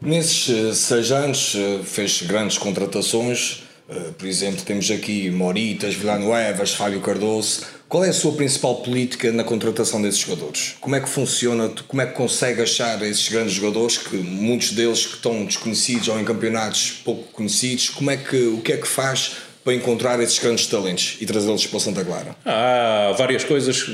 nesses 0.00 0.48
eh, 0.48 0.74
seis 0.74 1.10
anos 1.10 1.54
eh, 1.56 1.80
fez 1.84 2.22
grandes 2.22 2.58
contratações. 2.58 3.64
eh, 3.88 4.10
Por 4.16 4.26
exemplo, 4.26 4.62
temos 4.62 4.90
aqui 4.90 5.30
Moritas, 5.30 5.94
Villanuevas, 5.94 6.74
Fábio 6.74 7.00
Cardoso. 7.00 7.62
Qual 7.88 8.04
é 8.04 8.08
a 8.08 8.12
sua 8.12 8.32
principal 8.32 8.76
política 8.76 9.30
na 9.32 9.44
contratação 9.44 10.00
desses 10.00 10.20
jogadores? 10.20 10.76
Como 10.80 10.96
é 10.96 11.00
que 11.00 11.08
funciona? 11.08 11.70
Como 11.86 12.00
é 12.00 12.06
que 12.06 12.14
consegue 12.14 12.62
achar 12.62 13.02
esses 13.02 13.28
grandes 13.28 13.52
jogadores 13.52 13.98
que 13.98 14.16
muitos 14.16 14.70
deles 14.70 15.04
que 15.04 15.16
estão 15.16 15.44
desconhecidos 15.44 16.08
ou 16.08 16.18
em 16.18 16.24
campeonatos 16.24 17.02
pouco 17.04 17.24
conhecidos? 17.32 17.90
Como 17.90 18.10
é 18.10 18.16
que 18.16 18.36
o 18.46 18.62
que 18.62 18.72
é 18.72 18.76
que 18.78 18.88
faz 18.88 19.32
para 19.64 19.74
encontrar 19.74 20.20
esses 20.20 20.38
grandes 20.38 20.66
talentos 20.66 21.16
e 21.20 21.26
trazê-los 21.26 21.66
para 21.66 21.80
Santa 21.80 22.04
Clara? 22.04 22.36
Há 22.44 23.12
várias 23.16 23.44
coisas. 23.44 23.86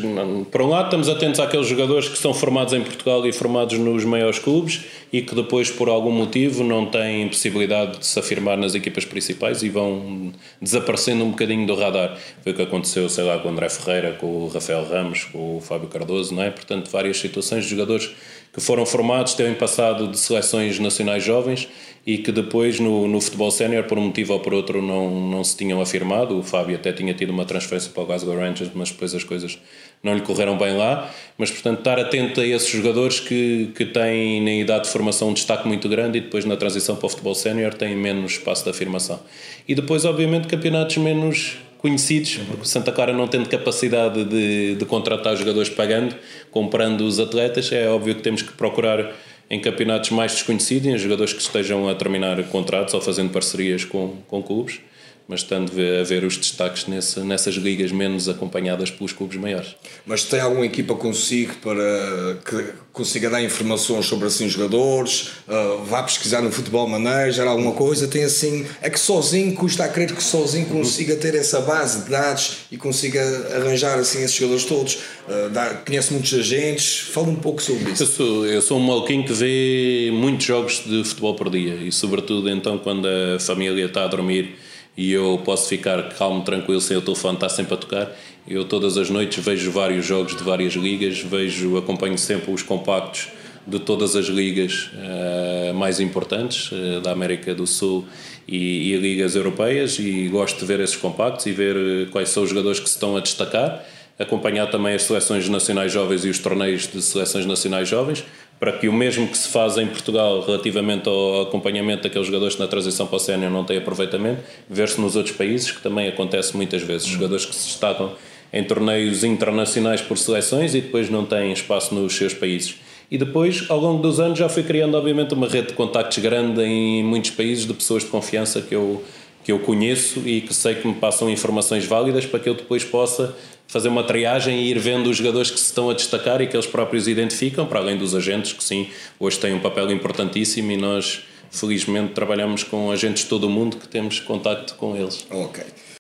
Por 0.51 0.63
um 0.63 0.69
lado, 0.69 0.87
estamos 0.87 1.09
atentos 1.09 1.41
àqueles 1.41 1.67
jogadores 1.67 2.09
que 2.09 2.19
são 2.19 2.33
formados 2.33 2.73
em 2.73 2.83
Portugal 2.83 3.27
e 3.27 3.33
formados 3.33 3.79
nos 3.79 4.05
maiores 4.05 4.39
clubes 4.39 4.81
e 5.13 5.23
que 5.23 5.35
depois, 5.35 5.71
por 5.71 5.89
algum 5.89 6.11
motivo, 6.11 6.65
não 6.65 6.87
têm 6.87 7.29
possibilidade 7.29 7.99
de 7.99 8.07
se 8.07 8.19
afirmar 8.19 8.57
nas 8.57 8.75
equipas 8.75 9.05
principais 9.05 9.63
e 9.63 9.69
vão 9.69 10.33
desaparecendo 10.61 11.25
um 11.25 11.31
bocadinho 11.31 11.67
do 11.67 11.75
radar. 11.75 12.19
Foi 12.43 12.53
o 12.53 12.55
que 12.55 12.63
aconteceu, 12.63 13.09
sei 13.09 13.25
lá, 13.25 13.39
com 13.39 13.49
o 13.49 13.51
André 13.51 13.69
Ferreira, 13.69 14.13
com 14.13 14.27
o 14.27 14.49
Rafael 14.49 14.87
Ramos, 14.89 15.25
com 15.25 15.59
o 15.59 15.61
Fábio 15.61 15.89
Cardoso, 15.89 16.35
não 16.35 16.43
é? 16.43 16.51
Portanto, 16.51 16.91
várias 16.91 17.19
situações 17.19 17.65
de 17.65 17.71
jogadores 17.71 18.11
que 18.53 18.61
foram 18.61 18.85
formados, 18.87 19.35
têm 19.35 19.55
passado 19.55 20.09
de 20.09 20.19
seleções 20.19 20.79
nacionais 20.79 21.23
jovens 21.23 21.69
e 22.09 22.17
que 22.17 22.33
depois 22.33 22.81
no, 22.81 23.07
no 23.07 23.21
futebol 23.21 23.51
sénior, 23.51 23.85
por 23.85 23.99
um 23.99 24.07
motivo 24.07 24.33
ou 24.33 24.41
por 24.41 24.55
outro, 24.55 24.81
não, 24.81 25.29
não 25.29 25.45
se 25.45 25.55
tinham 25.55 25.79
afirmado. 25.79 26.39
O 26.39 26.43
Fábio 26.43 26.75
até 26.75 26.91
tinha 26.91 27.13
tido 27.13 27.31
uma 27.31 27.45
transferência 27.45 27.91
para 27.93 28.03
o 28.03 28.07
Glasgow 28.07 28.35
Rangers, 28.35 28.71
mas 28.75 28.91
depois 28.91 29.15
as 29.15 29.23
coisas 29.23 29.59
não 30.03 30.15
lhe 30.15 30.23
correram 30.23 30.57
bem 30.57 30.75
lá. 30.75 31.13
Mas, 31.37 31.51
portanto, 31.51 31.81
estar 31.81 31.99
atento 31.99 32.41
a 32.41 32.47
esses 32.47 32.71
jogadores 32.71 33.21
que, 33.21 33.73
que 33.75 33.85
têm 33.85 34.43
na 34.43 34.53
idade 34.53 34.85
de 34.85 34.91
formação 34.91 35.29
um 35.29 35.35
destaque 35.35 35.69
muito 35.69 35.87
grande 35.87 36.17
e 36.17 36.21
depois 36.23 36.47
na 36.47 36.57
transição 36.57 36.97
para 36.97 37.05
o 37.05 37.09
futebol 37.11 37.35
sénior 37.35 37.75
têm 37.75 37.95
menos 37.95 38.33
espaço 38.33 38.65
de 38.65 38.71
afirmação. 38.71 39.21
E 39.69 39.75
depois, 39.75 40.07
obviamente, 40.07 40.49
campeonatos 40.49 40.97
menos 40.97 41.59
conhecidos, 41.79 42.41
porque 42.49 42.67
Santa 42.67 42.93
Clara 42.93 43.13
não 43.13 43.27
tendo 43.27 43.49
capacidade 43.49 44.25
de, 44.25 44.75
de 44.75 44.85
contratar 44.85 45.37
jogadores 45.37 45.69
pagando, 45.69 46.15
comprando 46.51 47.03
os 47.03 47.19
atletas, 47.19 47.71
é 47.73 47.89
óbvio 47.89 48.15
que 48.17 48.23
temos 48.23 48.43
que 48.43 48.53
procurar 48.53 49.15
em 49.51 49.61
campeonatos 49.61 50.11
mais 50.11 50.33
desconhecidos, 50.33 50.87
em 50.87 50.99
jogadores 50.99 51.33
que 51.33 51.41
estejam 51.41 51.89
a 51.89 51.95
terminar 51.95 52.43
contratos 52.45 52.93
ou 52.95 53.01
fazendo 53.01 53.31
parcerias 53.31 53.85
com, 53.85 54.17
com 54.27 54.43
clubes, 54.43 54.81
mas 55.29 55.41
estando 55.41 55.71
a 55.73 56.03
ver 56.03 56.25
os 56.25 56.39
destaques 56.39 56.87
nessa, 56.87 57.23
nessas 57.23 57.55
ligas 57.57 57.93
menos 57.93 58.31
acompanhadas 58.31 58.91
pelos 58.91 59.13
clubes 59.13 59.37
maiores. 59.37 59.77
Mas 60.07 60.25
tem 60.25 60.41
alguma 60.41 60.65
equipa 60.65 60.95
consigo 60.95 61.53
para 61.57 62.39
que 62.47 62.73
consiga 62.95 63.29
dar 63.29 63.43
informações 63.43 64.07
sobre 64.07 64.27
assim 64.27 64.49
jogadores? 64.49 65.33
Uh, 65.47 65.85
vá 65.85 66.03
pesquisar 66.03 66.41
no 66.41 66.51
futebol 66.51 66.89
manager, 66.89 67.47
alguma 67.47 67.73
coisa? 67.73 68.09
Tem 68.09 68.25
assim. 68.25 68.67
É 68.81 68.89
que 68.89 68.99
sozinho 68.99 69.55
custa 69.55 69.85
a 69.85 69.89
crer 69.89 70.15
que 70.15 70.23
sozinho 70.23 70.65
consiga 70.67 71.15
ter 71.15 71.35
essa 71.35 71.61
base 71.61 72.05
de 72.05 72.11
dados 72.11 72.61
e 72.73 72.79
consiga 72.79 73.21
arranjar 73.55 73.99
assim 73.99 74.23
esses 74.23 74.35
jogadores 74.35 74.65
todos. 74.65 74.95
Uh, 75.29 75.51
dá, 75.51 75.75
conhece 75.75 76.11
muitos 76.11 76.33
agentes, 76.33 77.01
fala 77.01 77.29
um 77.29 77.37
pouco 77.37 77.63
sobre 77.63 77.93
isso. 77.93 78.03
Eu 78.03 78.07
sou, 78.07 78.47
eu 78.47 78.63
sou 78.63 78.79
um 78.79 78.83
maluquinho 78.83 79.27
que 79.27 79.33
vê 79.35 80.11
muitos 80.11 80.47
jogos 80.47 80.83
de 80.87 81.05
futebol 81.05 81.35
por 81.35 81.51
dia 81.51 81.75
e, 81.75 81.93
sobretudo, 81.93 82.49
então, 82.49 82.79
quando 82.79 83.07
a 83.07 83.39
família 83.39 83.85
está 83.85 84.05
a 84.05 84.09
dormir 84.09 84.57
e 84.99 85.13
eu 85.13 85.41
posso 85.45 85.69
ficar 85.69 86.09
calmo, 86.15 86.43
tranquilo, 86.43 86.81
sem 86.81 86.97
o 86.97 87.01
telefone 87.01 87.35
estar 87.35 87.49
sempre 87.49 87.73
a 87.73 87.77
tocar. 87.77 88.11
Eu 88.49 88.65
todas 88.65 88.99
as 88.99 89.09
noites 89.09 89.45
vejo 89.45 89.71
vários 89.71 90.05
jogos 90.05 90.37
de 90.37 90.43
várias 90.43 90.73
ligas, 90.73 91.21
vejo, 91.21 91.77
acompanho 91.77 92.19
sempre 92.19 92.51
os 92.51 92.65
compactos 92.65 93.29
de 93.65 93.79
todas 93.79 94.17
as 94.17 94.27
ligas 94.27 94.91
uh, 94.95 95.73
mais 95.73 96.01
importantes 96.01 96.73
uh, 96.73 97.01
da 97.01 97.13
América 97.13 97.55
do 97.55 97.65
Sul 97.65 98.07
e, 98.49 98.93
e, 98.93 98.97
ligas 98.97 99.37
europeias 99.37 100.01
e 100.01 100.27
gosto 100.27 100.59
de 100.59 100.65
ver 100.67 100.81
esses 100.81 100.97
compactos 100.97 101.47
e 101.47 101.53
ver 101.53 101.77
eh, 101.77 102.07
quais 102.11 102.31
são 102.31 102.43
os 102.43 102.49
jogadores 102.49 102.81
que 102.81 102.89
se 102.89 102.95
estão 102.95 103.15
a 103.15 103.21
destacar 103.21 103.85
acompanhar 104.19 104.67
também 104.67 104.95
as 104.95 105.03
seleções 105.03 105.49
nacionais 105.49 105.93
jovens 105.93 106.25
e 106.25 106.29
os 106.29 106.39
torneios 106.39 106.89
de 106.89 107.01
seleções 107.01 107.47
nacionais 107.47 107.89
jovens, 107.89 108.25
para 108.59 108.73
que 108.73 108.89
o 108.89 108.93
mesmo 108.93 109.27
que 109.29 109.39
se 109.39 109.49
faz 109.49 109.77
em 109.79 109.87
Portugal 109.87 110.41
relativamente 110.41 111.09
ao 111.09 111.43
acompanhamento 111.43 112.03
daqueles 112.03 112.27
jogadores 112.27 112.55
que 112.57 112.61
na 112.61 112.69
transição 112.69 113.07
para 113.07 113.17
o 113.17 113.21
sénior 113.21 113.51
não 113.51 113.65
têm 113.65 113.79
aproveitamento, 113.79 114.43
ver-se 114.69 115.01
nos 115.01 115.15
outros 115.15 115.37
países, 115.37 115.71
que 115.71 115.81
também 115.81 116.09
acontece 116.09 116.57
muitas 116.57 116.83
vezes. 116.83 117.07
Jogadores 117.07 117.45
que 117.45 117.55
se 117.55 117.67
destacam 117.69 118.13
em 118.53 118.65
torneios 118.65 119.25
internacionais 119.25 120.01
por 120.01 120.19
seleções 120.19 120.75
e 120.75 120.81
depois 120.81 121.09
não 121.11 121.25
têm 121.25 121.53
espaço 121.53 121.95
nos 121.95 122.17
seus 122.17 122.35
países. 122.35 122.77
E 123.11 123.17
depois, 123.17 123.65
ao 123.71 123.81
longo 123.81 124.03
dos 124.03 124.21
anos, 124.21 124.39
já 124.39 124.49
fui 124.49 124.63
criando, 124.63 124.95
obviamente, 124.95 125.33
uma 125.33 125.49
rede 125.49 125.69
de 125.69 125.73
contactos 125.75 126.19
grande 126.19 126.63
em 126.63 127.03
muitos 127.03 127.31
países 127.31 127.67
de 127.67 127.73
pessoas 127.73 128.05
de 128.05 128.11
confiança 128.11 128.61
que 128.61 128.75
eu, 128.75 129.03
que 129.49 129.53
eu 129.53 129.59
conheço 129.59 130.29
e 130.29 130.43
que 130.43 130.53
sei 130.53 130.75
que 130.75 130.87
me 130.87 130.93
passam 130.93 131.31
informações 131.31 131.87
válidas 131.87 132.27
para 132.27 132.39
que 132.39 132.51
eu 132.51 132.55
depois 132.55 132.85
possa 132.85 133.35
fazer 133.67 133.89
uma 133.89 134.05
triagem 134.05 134.61
e 134.61 134.71
ir 134.71 134.79
vendo 134.79 135.09
os 135.09 135.17
jogadores 135.17 135.51
que 135.51 135.59
se 135.59 135.65
estão 135.65 135.89
a 135.89 135.95
destacar 135.95 136.43
e 136.43 136.47
que 136.47 136.55
eles 136.55 136.67
próprios 136.67 137.09
identificam, 137.09 137.65
para 137.65 137.79
além 137.79 137.97
dos 137.97 138.15
agentes, 138.15 138.53
que 138.53 138.63
sim, 138.63 138.91
hoje 139.19 139.39
têm 139.39 139.55
um 139.55 139.61
papel 139.61 139.91
importantíssimo 139.91 140.71
e 140.71 140.77
nós, 140.77 141.23
felizmente, 141.51 142.13
trabalhamos 142.13 142.63
com 142.63 142.91
agentes 142.91 143.23
de 143.23 143.31
todo 143.31 143.45
o 143.45 143.51
mundo 143.51 143.79
que 143.79 143.89
temos 143.89 144.21
contacto 144.21 144.75
com 144.75 144.95
eles. 144.95 145.27
Ok. 145.31 145.65